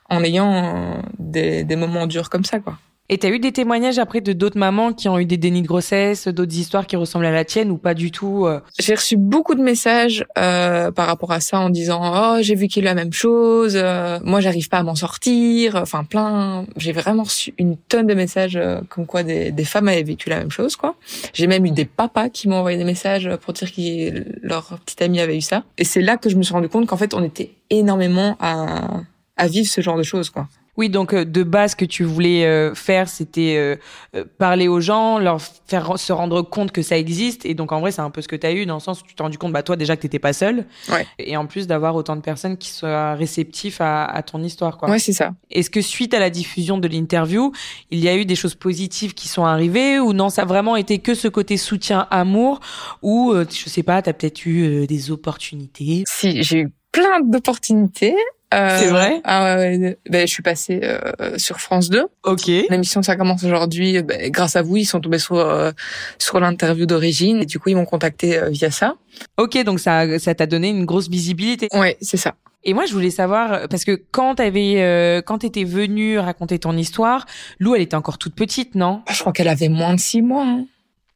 en 0.09 0.23
ayant 0.25 1.01
des, 1.19 1.63
des 1.63 1.75
moments 1.77 2.05
durs 2.05 2.29
comme 2.29 2.43
ça 2.43 2.59
quoi. 2.59 2.77
Et 3.13 3.17
t'as 3.17 3.27
eu 3.27 3.39
des 3.39 3.51
témoignages 3.51 3.99
après 3.99 4.21
de 4.21 4.31
d'autres 4.31 4.57
mamans 4.57 4.93
qui 4.93 5.09
ont 5.09 5.19
eu 5.19 5.25
des 5.25 5.35
dénis 5.35 5.61
de 5.61 5.67
grossesse, 5.67 6.29
d'autres 6.29 6.55
histoires 6.55 6.87
qui 6.87 6.95
ressemblent 6.95 7.25
à 7.25 7.31
la 7.31 7.43
tienne 7.43 7.69
ou 7.69 7.77
pas 7.77 7.93
du 7.93 8.09
tout 8.09 8.45
euh? 8.45 8.61
J'ai 8.79 8.95
reçu 8.95 9.17
beaucoup 9.17 9.53
de 9.53 9.61
messages 9.61 10.25
euh, 10.37 10.91
par 10.91 11.07
rapport 11.07 11.33
à 11.33 11.41
ça 11.41 11.59
en 11.59 11.69
disant 11.69 12.01
oh 12.01 12.37
j'ai 12.39 12.55
vu 12.55 12.69
qu'il 12.69 12.87
a 12.87 12.91
la 12.91 12.95
même 12.95 13.11
chose, 13.11 13.73
euh, 13.75 14.17
moi 14.23 14.39
j'arrive 14.39 14.69
pas 14.69 14.77
à 14.77 14.83
m'en 14.83 14.95
sortir, 14.95 15.75
enfin 15.75 16.05
plein. 16.05 16.65
J'ai 16.77 16.93
vraiment 16.93 17.23
reçu 17.23 17.53
une 17.57 17.75
tonne 17.75 18.07
de 18.07 18.13
messages 18.13 18.55
euh, 18.55 18.79
comme 18.87 19.05
quoi 19.05 19.23
des, 19.23 19.51
des, 19.51 19.65
femmes 19.65 19.89
avaient 19.89 20.03
vécu 20.03 20.29
la 20.29 20.37
même 20.37 20.51
chose 20.51 20.77
quoi. 20.77 20.95
J'ai 21.33 21.47
même 21.47 21.65
eu 21.65 21.71
des 21.71 21.83
papas 21.83 22.29
qui 22.29 22.47
m'ont 22.47 22.59
envoyé 22.59 22.77
des 22.77 22.85
messages 22.85 23.29
pour 23.41 23.51
dire 23.51 23.73
que 23.73 24.23
leur 24.41 24.79
petite 24.85 25.01
amie 25.01 25.19
avait 25.19 25.35
eu 25.35 25.41
ça. 25.41 25.65
Et 25.77 25.83
c'est 25.83 26.01
là 26.01 26.15
que 26.15 26.29
je 26.29 26.37
me 26.37 26.43
suis 26.43 26.53
rendu 26.53 26.69
compte 26.69 26.87
qu'en 26.87 26.97
fait 26.97 27.13
on 27.13 27.23
était 27.25 27.51
énormément 27.69 28.37
à 28.39 29.01
à 29.35 29.47
vivre 29.47 29.67
ce 29.67 29.81
genre 29.81 29.97
de 29.97 30.03
choses 30.03 30.29
quoi. 30.29 30.47
Oui, 30.81 30.89
donc 30.89 31.13
euh, 31.13 31.25
de 31.25 31.43
base, 31.43 31.71
ce 31.71 31.75
que 31.75 31.85
tu 31.85 32.03
voulais 32.03 32.43
euh, 32.43 32.73
faire, 32.73 33.07
c'était 33.07 33.77
euh, 34.15 34.23
parler 34.39 34.67
aux 34.67 34.81
gens, 34.81 35.19
leur 35.19 35.39
faire 35.39 35.99
se 35.99 36.11
rendre 36.11 36.41
compte 36.41 36.71
que 36.71 36.81
ça 36.81 36.97
existe. 36.97 37.45
Et 37.45 37.53
donc, 37.53 37.71
en 37.71 37.81
vrai, 37.81 37.91
c'est 37.91 38.01
un 38.01 38.09
peu 38.09 38.23
ce 38.23 38.27
que 38.27 38.35
tu 38.35 38.47
as 38.47 38.51
eu, 38.51 38.65
dans 38.65 38.73
le 38.73 38.79
sens 38.79 38.99
où 38.99 39.03
tu 39.05 39.13
t'es 39.13 39.21
rendu 39.21 39.37
compte, 39.37 39.53
bah, 39.53 39.61
toi, 39.61 39.75
déjà, 39.75 39.95
que 39.95 40.07
tu 40.07 40.19
pas 40.19 40.33
seule. 40.33 40.65
Ouais. 40.91 41.05
Et 41.19 41.37
en 41.37 41.45
plus, 41.45 41.67
d'avoir 41.67 41.93
autant 41.93 42.15
de 42.15 42.21
personnes 42.21 42.57
qui 42.57 42.71
soient 42.71 43.13
réceptifs 43.13 43.79
à, 43.79 44.05
à 44.05 44.23
ton 44.23 44.41
histoire. 44.41 44.79
Quoi. 44.79 44.89
Ouais, 44.89 44.97
c'est 44.97 45.13
ça. 45.13 45.35
Est-ce 45.51 45.69
que 45.69 45.81
suite 45.81 46.15
à 46.15 46.19
la 46.19 46.31
diffusion 46.31 46.79
de 46.79 46.87
l'interview, 46.87 47.51
il 47.91 47.99
y 47.99 48.09
a 48.09 48.15
eu 48.15 48.25
des 48.25 48.35
choses 48.35 48.55
positives 48.55 49.13
qui 49.13 49.27
sont 49.27 49.45
arrivées 49.45 49.99
ou 49.99 50.13
non, 50.13 50.31
ça 50.31 50.41
a 50.41 50.45
vraiment 50.45 50.77
été 50.77 50.97
que 50.97 51.13
ce 51.13 51.27
côté 51.27 51.57
soutien, 51.57 52.07
amour 52.09 52.59
ou, 53.03 53.35
je 53.35 53.69
sais 53.69 53.83
pas, 53.83 54.01
tu 54.01 54.09
as 54.09 54.13
peut-être 54.13 54.47
eu 54.47 54.87
des 54.87 55.11
opportunités? 55.11 56.05
Si, 56.07 56.41
j'ai 56.41 56.61
eu 56.61 56.69
plein 56.91 57.19
d'opportunités. 57.21 58.15
Euh, 58.53 58.77
c'est 58.79 58.87
vrai 58.87 59.21
Ah 59.23 59.55
ouais, 59.55 59.77
ouais. 59.77 59.97
Ben, 60.09 60.27
je 60.27 60.31
suis 60.31 60.43
passée 60.43 60.81
euh, 60.83 61.37
sur 61.37 61.59
France 61.59 61.89
2. 61.89 62.05
Ok. 62.23 62.47
L'émission 62.47 63.01
ça 63.01 63.15
commence 63.15 63.43
aujourd'hui. 63.43 64.01
Ben, 64.03 64.29
grâce 64.29 64.55
à 64.55 64.61
vous, 64.61 64.77
ils 64.77 64.85
sont 64.85 64.99
tombés 64.99 65.19
sur 65.19 65.37
euh, 65.37 65.71
sur 66.19 66.39
l'interview 66.39 66.85
d'origine 66.85 67.41
et 67.41 67.45
du 67.45 67.59
coup 67.59 67.69
ils 67.69 67.75
m'ont 67.75 67.85
contacté 67.85 68.37
euh, 68.37 68.49
via 68.49 68.71
ça. 68.71 68.95
Ok, 69.37 69.61
donc 69.63 69.79
ça 69.79 70.19
ça 70.19 70.35
t'a 70.35 70.45
donné 70.45 70.69
une 70.69 70.85
grosse 70.85 71.09
visibilité. 71.09 71.67
Ouais, 71.73 71.97
c'est 72.01 72.17
ça. 72.17 72.35
Et 72.63 72.75
moi, 72.75 72.85
je 72.85 72.93
voulais 72.93 73.09
savoir 73.09 73.67
parce 73.69 73.83
que 73.85 73.99
quand 74.11 74.35
t'avais, 74.35 74.75
euh, 74.81 75.21
quand 75.25 75.39
t'étais 75.39 75.63
venue 75.63 76.19
raconter 76.19 76.59
ton 76.59 76.77
histoire, 76.77 77.25
Lou, 77.59 77.73
elle 77.73 77.81
était 77.81 77.95
encore 77.95 78.19
toute 78.19 78.35
petite, 78.35 78.75
non? 78.75 79.01
Je 79.11 79.19
crois 79.19 79.33
qu'elle 79.33 79.47
avait 79.47 79.69
moins 79.69 79.95
de 79.95 79.99
six 79.99 80.21
mois. 80.21 80.45
Hein. 80.45 80.65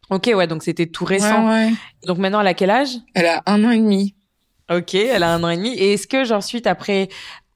Ok, 0.09 0.31
ouais, 0.33 0.47
donc 0.47 0.63
c'était 0.63 0.87
tout 0.87 1.05
récent. 1.05 1.47
Ouais, 1.47 1.65
ouais. 1.67 1.73
Donc 2.07 2.17
maintenant, 2.17 2.41
elle 2.41 2.47
a 2.47 2.53
quel 2.55 2.71
âge? 2.71 2.89
Elle 3.13 3.27
a 3.27 3.43
un 3.45 3.63
an 3.63 3.69
et 3.69 3.77
demi. 3.77 4.14
Ok, 4.71 4.95
elle 4.95 5.23
a 5.23 5.33
un 5.33 5.43
an 5.43 5.49
et 5.49 5.57
demi. 5.57 5.73
Et 5.75 5.93
est-ce 5.93 6.07
que, 6.07 6.23
genre, 6.25 6.43
suite 6.43 6.65
après 6.65 7.09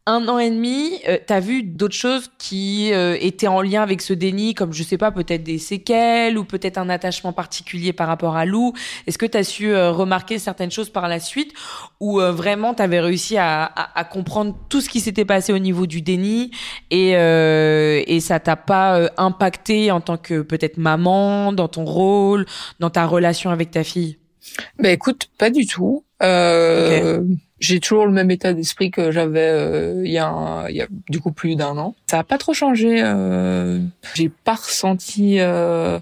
un 0.06 0.28
an 0.28 0.40
et 0.40 0.50
demi, 0.50 1.00
euh, 1.08 1.18
t'as 1.26 1.40
vu 1.40 1.62
d'autres 1.62 1.96
choses 1.96 2.32
qui 2.40 2.92
euh, 2.94 3.16
étaient 3.20 3.48
en 3.48 3.62
lien 3.62 3.84
avec 3.84 4.02
ce 4.02 4.14
déni, 4.14 4.56
comme 4.56 4.74
je 4.74 4.82
sais 4.82 4.98
pas, 4.98 5.12
peut-être 5.12 5.44
des 5.44 5.60
séquelles 5.60 6.38
ou 6.38 6.46
peut-être 6.46 6.80
un 6.80 6.90
attachement 6.90 7.32
particulier 7.32 7.94
par 7.94 8.08
rapport 8.08 8.36
à 8.36 8.46
Lou? 8.46 8.74
Est-ce 9.06 9.20
que 9.20 9.28
t'as 9.28 9.44
su 9.44 9.70
euh, 9.70 9.92
remarquer 9.92 10.40
certaines 10.40 10.72
choses 10.72 10.90
par 10.90 11.08
la 11.08 11.20
suite 11.20 11.54
ou 12.00 12.20
vraiment 12.20 12.74
t'avais 12.74 13.00
réussi 13.02 13.38
à, 13.38 13.66
à, 13.66 14.00
à, 14.00 14.04
comprendre 14.04 14.56
tout 14.70 14.82
ce 14.82 14.90
qui 14.90 15.00
s'était 15.00 15.26
passé 15.26 15.54
au 15.54 15.60
niveau 15.60 15.86
du 15.86 16.02
déni 16.02 16.52
et, 16.92 17.12
et 17.12 18.20
ça 18.22 18.40
t'a 18.40 18.56
pas 18.56 19.10
impacté 19.18 19.92
en 19.92 20.00
tant 20.00 20.18
que 20.18 20.42
peut-être 20.42 20.78
maman, 20.78 21.52
dans 21.52 21.68
ton 21.68 21.84
rôle, 21.86 22.46
dans 22.80 22.90
ta 22.90 23.06
relation 23.06 23.52
avec 23.52 23.70
ta 23.72 23.84
fille? 23.84 24.18
Ben 24.80 24.92
écoute, 24.92 25.30
pas 25.38 25.50
du 25.50 25.68
tout. 25.68 26.04
Euh, 26.22 27.22
J'ai 27.60 27.80
toujours 27.80 28.06
le 28.06 28.12
même 28.12 28.32
état 28.32 28.54
d'esprit 28.54 28.92
que 28.92 29.12
j'avais 29.12 29.48
euh, 29.48 30.02
il, 30.06 30.12
y 30.12 30.18
a 30.18 30.66
il 30.70 30.76
y 30.76 30.82
a 30.82 30.88
du 31.10 31.20
coup 31.20 31.32
plus 31.32 31.56
d'un 31.56 31.78
an. 31.78 31.96
Ça 32.10 32.20
a 32.20 32.24
pas 32.24 32.38
trop 32.38 32.54
changé. 32.54 33.02
Euh, 33.04 33.80
j'ai 34.16 34.30
pas 34.30 34.56
ressenti 34.56 35.40
euh, 35.40 36.00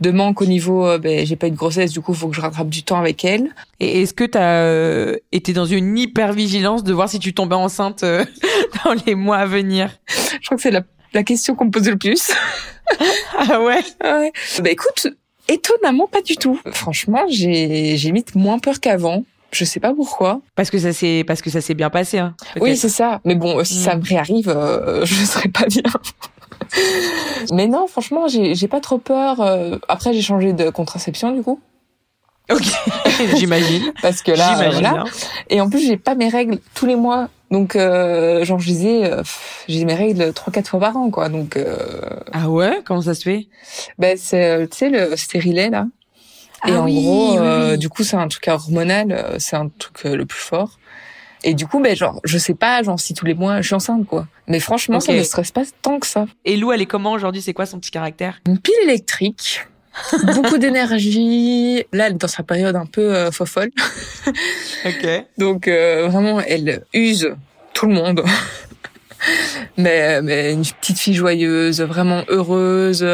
de 0.00 0.10
manque 0.10 0.40
au 0.42 0.46
niveau. 0.46 0.86
Euh, 0.86 0.98
ben, 0.98 1.26
j'ai 1.26 1.36
pas 1.36 1.48
eu 1.48 1.50
de 1.50 1.56
grossesse, 1.56 1.92
du 1.92 2.00
coup, 2.00 2.14
faut 2.14 2.28
que 2.28 2.36
je 2.36 2.40
rattrape 2.40 2.68
du 2.68 2.82
temps 2.82 2.98
avec 2.98 3.24
elle. 3.24 3.50
Et 3.80 4.02
est-ce 4.02 4.14
que 4.14 4.24
tu 4.24 4.38
as 4.38 4.62
euh, 4.62 5.16
été 5.32 5.52
dans 5.52 5.66
une 5.66 5.96
hyper 5.98 6.32
vigilance 6.32 6.84
de 6.84 6.92
voir 6.92 7.08
si 7.08 7.18
tu 7.18 7.34
tombais 7.34 7.56
enceinte 7.56 8.04
dans 8.84 8.94
les 9.06 9.14
mois 9.14 9.38
à 9.38 9.46
venir? 9.46 9.90
Je 10.40 10.46
crois 10.46 10.56
que 10.56 10.62
c'est 10.62 10.70
la, 10.70 10.82
la 11.12 11.22
question 11.22 11.54
qu'on 11.54 11.66
me 11.66 11.70
pose 11.70 11.88
le 11.88 11.96
plus. 11.96 12.30
ah 13.38 13.60
ouais? 13.60 13.80
ouais. 14.02 14.32
Bah 14.62 14.70
écoute, 14.70 15.08
étonnamment 15.48 16.06
pas 16.08 16.22
du 16.22 16.36
tout. 16.36 16.60
Franchement, 16.72 17.24
j'ai 17.28 17.96
j'ai 17.96 18.12
mis 18.12 18.24
moins 18.34 18.58
peur 18.58 18.80
qu'avant. 18.80 19.24
Je 19.52 19.64
sais 19.64 19.80
pas 19.80 19.92
pourquoi. 19.94 20.40
Parce 20.54 20.70
que 20.70 20.78
ça 20.78 20.92
s'est 20.92 21.24
parce 21.26 21.42
que 21.42 21.50
ça 21.50 21.60
s'est 21.60 21.74
bien 21.74 21.90
passé. 21.90 22.18
Hein, 22.18 22.34
oui, 22.60 22.76
c'est 22.76 22.88
ça. 22.88 23.20
Mais 23.24 23.34
bon, 23.34 23.62
si 23.64 23.74
ça 23.74 23.96
mm. 23.96 24.00
me 24.00 24.04
réarrive, 24.04 24.48
euh, 24.48 25.04
je 25.04 25.24
serais 25.24 25.48
pas 25.48 25.66
bien. 25.66 25.82
Mais 27.52 27.66
non, 27.66 27.86
franchement, 27.86 28.26
j'ai 28.28 28.68
pas 28.68 28.80
trop 28.80 28.98
peur. 28.98 29.40
Euh, 29.40 29.76
après, 29.88 30.12
j'ai 30.12 30.22
changé 30.22 30.52
de 30.52 30.70
contraception 30.70 31.32
du 31.32 31.42
coup. 31.42 31.60
Ok, 32.50 32.62
j'imagine. 33.36 33.92
Parce 34.02 34.22
que 34.22 34.32
là, 34.32 34.70
voilà. 34.70 35.00
Hein. 35.00 35.04
Et 35.48 35.60
en 35.60 35.70
plus, 35.70 35.86
j'ai 35.86 35.96
pas 35.96 36.14
mes 36.14 36.28
règles 36.28 36.58
tous 36.74 36.86
les 36.86 36.96
mois. 36.96 37.28
Donc, 37.50 37.74
euh, 37.74 38.44
genre, 38.44 38.60
je 38.60 38.66
disais, 38.66 39.04
euh, 39.04 39.22
j'ai 39.68 39.84
mes 39.84 39.94
règles 39.94 40.32
trois, 40.32 40.52
quatre 40.52 40.68
fois 40.68 40.80
par 40.80 40.96
an, 40.96 41.10
quoi. 41.10 41.28
Donc. 41.28 41.56
Euh... 41.56 41.76
Ah 42.32 42.48
ouais? 42.48 42.80
Comment 42.84 43.02
ça 43.02 43.14
se 43.14 43.22
fait? 43.22 43.48
Ben, 43.98 44.16
c'est, 44.16 44.68
tu 44.68 44.78
sais, 44.78 44.90
le 44.90 45.16
stérilet 45.16 45.70
là. 45.70 45.86
Et 46.66 46.72
ah 46.72 46.82
en 46.82 46.88
gros, 46.88 47.38
euh, 47.38 47.76
du 47.76 47.88
coup, 47.88 48.04
c'est 48.04 48.16
un 48.16 48.28
truc 48.28 48.46
hormonal, 48.48 49.12
euh, 49.12 49.36
c'est 49.38 49.56
un 49.56 49.68
truc 49.68 50.04
euh, 50.04 50.16
le 50.16 50.26
plus 50.26 50.40
fort. 50.40 50.78
Et 51.42 51.54
du 51.54 51.66
coup, 51.66 51.80
ben 51.80 51.96
genre, 51.96 52.20
je 52.24 52.36
sais 52.36 52.54
pas, 52.54 52.82
genre 52.82 53.00
si 53.00 53.14
tous 53.14 53.24
les 53.24 53.32
mois 53.32 53.62
je 53.62 53.66
suis 53.68 53.74
enceinte, 53.74 54.06
quoi. 54.06 54.26
Mais 54.46 54.60
franchement, 54.60 55.00
ça 55.00 55.14
ne 55.14 55.22
stresse 55.22 55.52
pas 55.52 55.62
tant 55.80 55.98
que 55.98 56.06
ça. 56.06 56.26
Et 56.44 56.56
Lou, 56.56 56.70
elle 56.72 56.82
est 56.82 56.86
comment 56.86 57.12
aujourd'hui? 57.12 57.40
C'est 57.40 57.54
quoi 57.54 57.64
son 57.64 57.78
petit 57.78 57.90
caractère? 57.90 58.40
Une 58.46 58.58
pile 58.58 58.74
électrique. 58.82 59.66
beaucoup 60.34 60.58
d'énergie. 60.58 61.84
Là, 61.92 62.06
elle 62.06 62.12
est 62.12 62.16
dans 62.16 62.28
sa 62.28 62.42
période 62.42 62.76
un 62.76 62.86
peu 62.86 63.14
euh, 63.14 63.30
fofolle. 63.30 63.70
ok. 64.84 65.24
Donc 65.38 65.66
vraiment, 65.66 66.40
elle 66.40 66.84
use 66.92 67.34
tout 67.72 67.86
le 67.86 67.94
monde 67.94 68.22
mais, 69.76 70.22
mais 70.22 70.52
une 70.52 70.62
petite 70.62 70.98
fille 70.98 71.14
joyeuse, 71.14 71.80
vraiment 71.80 72.24
heureuse, 72.28 73.06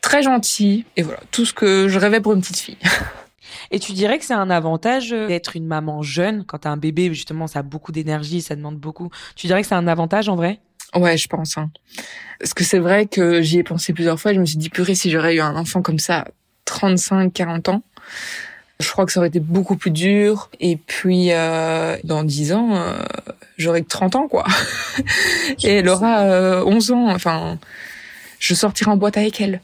très 0.00 0.22
gentille. 0.22 0.84
Et 0.96 1.02
voilà, 1.02 1.20
tout 1.30 1.44
ce 1.44 1.52
que 1.52 1.88
je 1.88 1.98
rêvais 1.98 2.20
pour 2.20 2.32
une 2.32 2.40
petite 2.40 2.58
fille. 2.58 2.78
Et 3.70 3.78
tu 3.78 3.92
dirais 3.92 4.18
que 4.18 4.24
c'est 4.24 4.34
un 4.34 4.50
avantage 4.50 5.12
euh, 5.12 5.26
d'être 5.26 5.56
une 5.56 5.66
maman 5.66 6.02
jeune 6.02 6.44
quand 6.44 6.58
t'as 6.58 6.70
un 6.70 6.76
bébé 6.76 7.12
justement 7.12 7.46
ça 7.46 7.60
a 7.60 7.62
beaucoup 7.62 7.92
d'énergie, 7.92 8.42
ça 8.42 8.56
demande 8.56 8.78
beaucoup. 8.78 9.10
Tu 9.36 9.46
dirais 9.46 9.62
que 9.62 9.68
c'est 9.68 9.74
un 9.74 9.88
avantage 9.88 10.28
en 10.28 10.36
vrai? 10.36 10.60
Ouais, 10.94 11.16
je 11.16 11.26
pense. 11.26 11.58
Hein. 11.58 11.70
Parce 12.38 12.54
que 12.54 12.62
c'est 12.62 12.78
vrai 12.78 13.06
que 13.06 13.42
j'y 13.42 13.58
ai 13.58 13.64
pensé 13.64 13.92
plusieurs 13.92 14.20
fois. 14.20 14.32
Je 14.32 14.40
me 14.40 14.46
suis 14.46 14.58
dit 14.58 14.70
purée 14.70 14.94
si 14.94 15.10
j'aurais 15.10 15.34
eu 15.34 15.40
un 15.40 15.56
enfant 15.56 15.82
comme 15.82 15.98
ça, 15.98 16.24
35, 16.66 17.32
40 17.32 17.68
ans, 17.68 17.82
je 18.84 18.90
crois 18.90 19.06
que 19.06 19.12
ça 19.12 19.20
aurait 19.20 19.28
été 19.28 19.40
beaucoup 19.40 19.76
plus 19.76 19.90
dur. 19.90 20.50
Et 20.60 20.76
puis, 20.76 21.32
euh, 21.32 21.96
dans 22.04 22.22
10 22.22 22.52
ans, 22.52 22.76
euh, 22.76 22.92
j'aurai 23.56 23.82
que 23.82 23.88
30 23.88 24.16
ans, 24.16 24.28
quoi. 24.28 24.44
et 25.64 25.76
elle 25.76 25.88
aura 25.88 26.20
euh, 26.20 26.64
11 26.64 26.90
ans. 26.92 27.08
Enfin, 27.10 27.58
je 28.38 28.54
sortirai 28.54 28.90
en 28.90 28.96
boîte 28.96 29.16
avec 29.16 29.40
elle. 29.40 29.60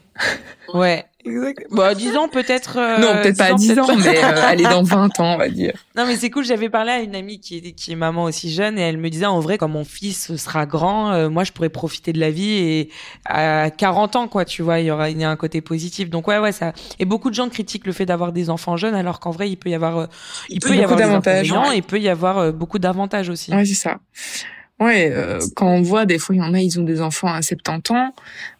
Ouais. 0.73 1.05
Exact. 1.25 1.65
Bon, 1.71 1.83
à 1.83 1.93
10 1.93 2.17
ans 2.17 2.27
peut-être. 2.27 2.77
euh, 2.77 2.97
non, 2.97 3.21
peut-être 3.21 3.37
pas 3.37 3.45
à 3.45 3.53
10 3.53 3.79
ans, 3.79 3.87
mais 3.97 4.23
euh, 4.23 4.45
allez, 4.45 4.63
dans 4.63 4.83
20 4.83 5.19
ans, 5.19 5.33
on 5.33 5.37
va 5.37 5.49
dire. 5.49 5.73
Non, 5.95 6.05
mais 6.05 6.15
c'est 6.15 6.29
cool. 6.29 6.45
J'avais 6.45 6.69
parlé 6.69 6.91
à 6.91 6.99
une 7.01 7.15
amie 7.15 7.39
qui 7.39 7.57
est, 7.57 7.71
qui 7.73 7.91
est 7.91 7.95
maman 7.95 8.23
aussi 8.23 8.49
jeune 8.49 8.79
et 8.79 8.81
elle 8.81 8.97
me 8.97 9.09
disait 9.09 9.25
en 9.25 9.41
vrai, 9.41 9.57
quand 9.57 9.67
mon 9.67 9.83
fils 9.83 10.35
sera 10.37 10.65
grand, 10.65 11.11
euh, 11.11 11.29
moi, 11.29 11.43
je 11.43 11.51
pourrais 11.51 11.69
profiter 11.69 12.13
de 12.13 12.19
la 12.19 12.31
vie 12.31 12.53
et 12.53 12.89
à 13.25 13.69
40 13.69 14.15
ans, 14.15 14.27
quoi, 14.27 14.45
tu 14.45 14.61
vois, 14.61 14.79
il 14.79 14.85
y 14.85 14.91
aura 14.91 15.09
il 15.09 15.19
y 15.19 15.23
a 15.23 15.29
un 15.29 15.35
côté 15.35 15.59
positif. 15.61 16.09
Donc 16.09 16.27
ouais, 16.27 16.39
ouais, 16.39 16.53
ça. 16.53 16.73
Et 16.99 17.05
beaucoup 17.05 17.29
de 17.29 17.35
gens 17.35 17.49
critiquent 17.49 17.85
le 17.85 17.91
fait 17.91 18.05
d'avoir 18.05 18.31
des 18.31 18.49
enfants 18.49 18.77
jeunes, 18.77 18.95
alors 18.95 19.19
qu'en 19.19 19.31
vrai, 19.31 19.49
il 19.49 19.57
peut 19.57 19.69
y 19.69 19.75
avoir, 19.75 19.97
euh, 19.97 20.05
il, 20.49 20.59
peut 20.59 20.69
y 20.69 20.77
beaucoup 20.77 20.83
avoir 20.83 20.97
des 20.97 21.03
d'avantages, 21.03 21.51
inconvénients, 21.51 21.69
ouais. 21.69 21.75
et 21.75 21.79
il 21.79 21.83
peut 21.83 21.99
y 21.99 22.09
avoir 22.09 22.37
euh, 22.37 22.51
beaucoup 22.51 22.79
d'avantages 22.79 23.29
aussi. 23.29 23.53
Ouais, 23.53 23.65
c'est 23.65 23.73
ça. 23.73 23.99
Ouais, 24.81 25.11
euh, 25.13 25.39
quand 25.55 25.67
on 25.67 25.81
voit 25.81 26.05
des 26.05 26.17
fois, 26.19 26.35
il 26.35 26.39
y 26.39 26.41
en 26.41 26.53
a, 26.53 26.59
ils 26.59 26.79
ont 26.79 26.83
des 26.83 27.01
enfants 27.01 27.27
à 27.31 27.41
70 27.41 27.91
ans, 27.93 28.13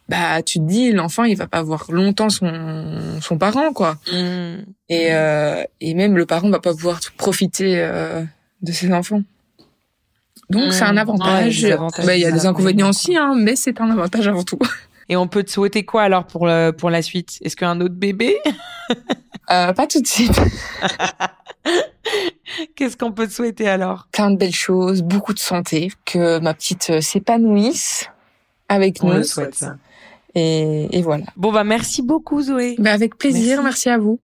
bah 0.08 0.40
tu 0.42 0.58
te 0.60 0.64
dis, 0.64 0.92
l'enfant, 0.92 1.24
il 1.24 1.36
va 1.36 1.48
pas 1.48 1.62
voir 1.62 1.86
longtemps 1.90 2.30
son, 2.30 3.20
son 3.20 3.38
parent, 3.38 3.72
quoi. 3.72 3.98
Mmh. 4.12 4.54
Et, 4.88 5.08
euh, 5.10 5.64
et 5.80 5.94
même 5.94 6.16
le 6.16 6.24
parent 6.24 6.48
va 6.48 6.60
pas 6.60 6.72
pouvoir 6.74 7.00
profiter 7.16 7.74
euh, 7.76 8.22
de 8.62 8.72
ses 8.72 8.92
enfants. 8.92 9.22
Donc 10.50 10.66
Mm. 10.66 10.70
c'est 10.70 10.82
un 10.84 10.94
Ouais, 10.94 11.00
avantage. 11.00 11.66
Bah, 12.04 12.14
il 12.16 12.20
y 12.20 12.26
a 12.26 12.30
des 12.30 12.46
inconvénients, 12.46 12.90
aussi, 12.90 13.16
hein, 13.16 13.34
mais 13.36 13.56
c'est 13.56 13.80
un 13.80 13.90
avantage 13.90 14.28
avant 14.28 14.44
tout. 14.44 14.58
Et 15.08 15.16
on 15.16 15.26
peut 15.28 15.42
te 15.42 15.50
souhaiter 15.50 15.84
quoi 15.84 16.02
alors 16.02 16.26
pour 16.26 16.46
le, 16.46 16.70
pour 16.70 16.90
la 16.90 17.02
suite? 17.02 17.38
Est-ce 17.42 17.56
qu'un 17.56 17.80
autre 17.80 17.94
bébé? 17.94 18.38
Euh, 19.50 19.72
pas 19.72 19.86
tout 19.86 20.00
de 20.00 20.06
suite. 20.06 20.40
Qu'est-ce 22.76 22.96
qu'on 22.96 23.12
peut 23.12 23.26
te 23.26 23.32
souhaiter 23.32 23.68
alors? 23.68 24.06
Plein 24.12 24.30
de 24.30 24.36
belles 24.36 24.54
choses, 24.54 25.02
beaucoup 25.02 25.32
de 25.34 25.38
santé, 25.38 25.90
que 26.04 26.38
ma 26.40 26.54
petite 26.54 26.90
euh, 26.90 27.00
s'épanouisse 27.00 28.08
avec 28.68 28.98
On 29.02 29.08
nous. 29.08 29.14
le 29.14 29.22
souhaite 29.22 29.54
ça. 29.54 29.76
Et, 30.34 30.88
et 30.96 31.02
voilà. 31.02 31.24
Bon 31.36 31.52
bah 31.52 31.64
merci 31.64 32.02
beaucoup 32.02 32.40
Zoé. 32.42 32.76
Bah, 32.78 32.92
avec 32.92 33.16
plaisir, 33.18 33.62
Merci. 33.62 33.64
merci 33.64 33.88
à 33.90 33.98
vous. 33.98 34.18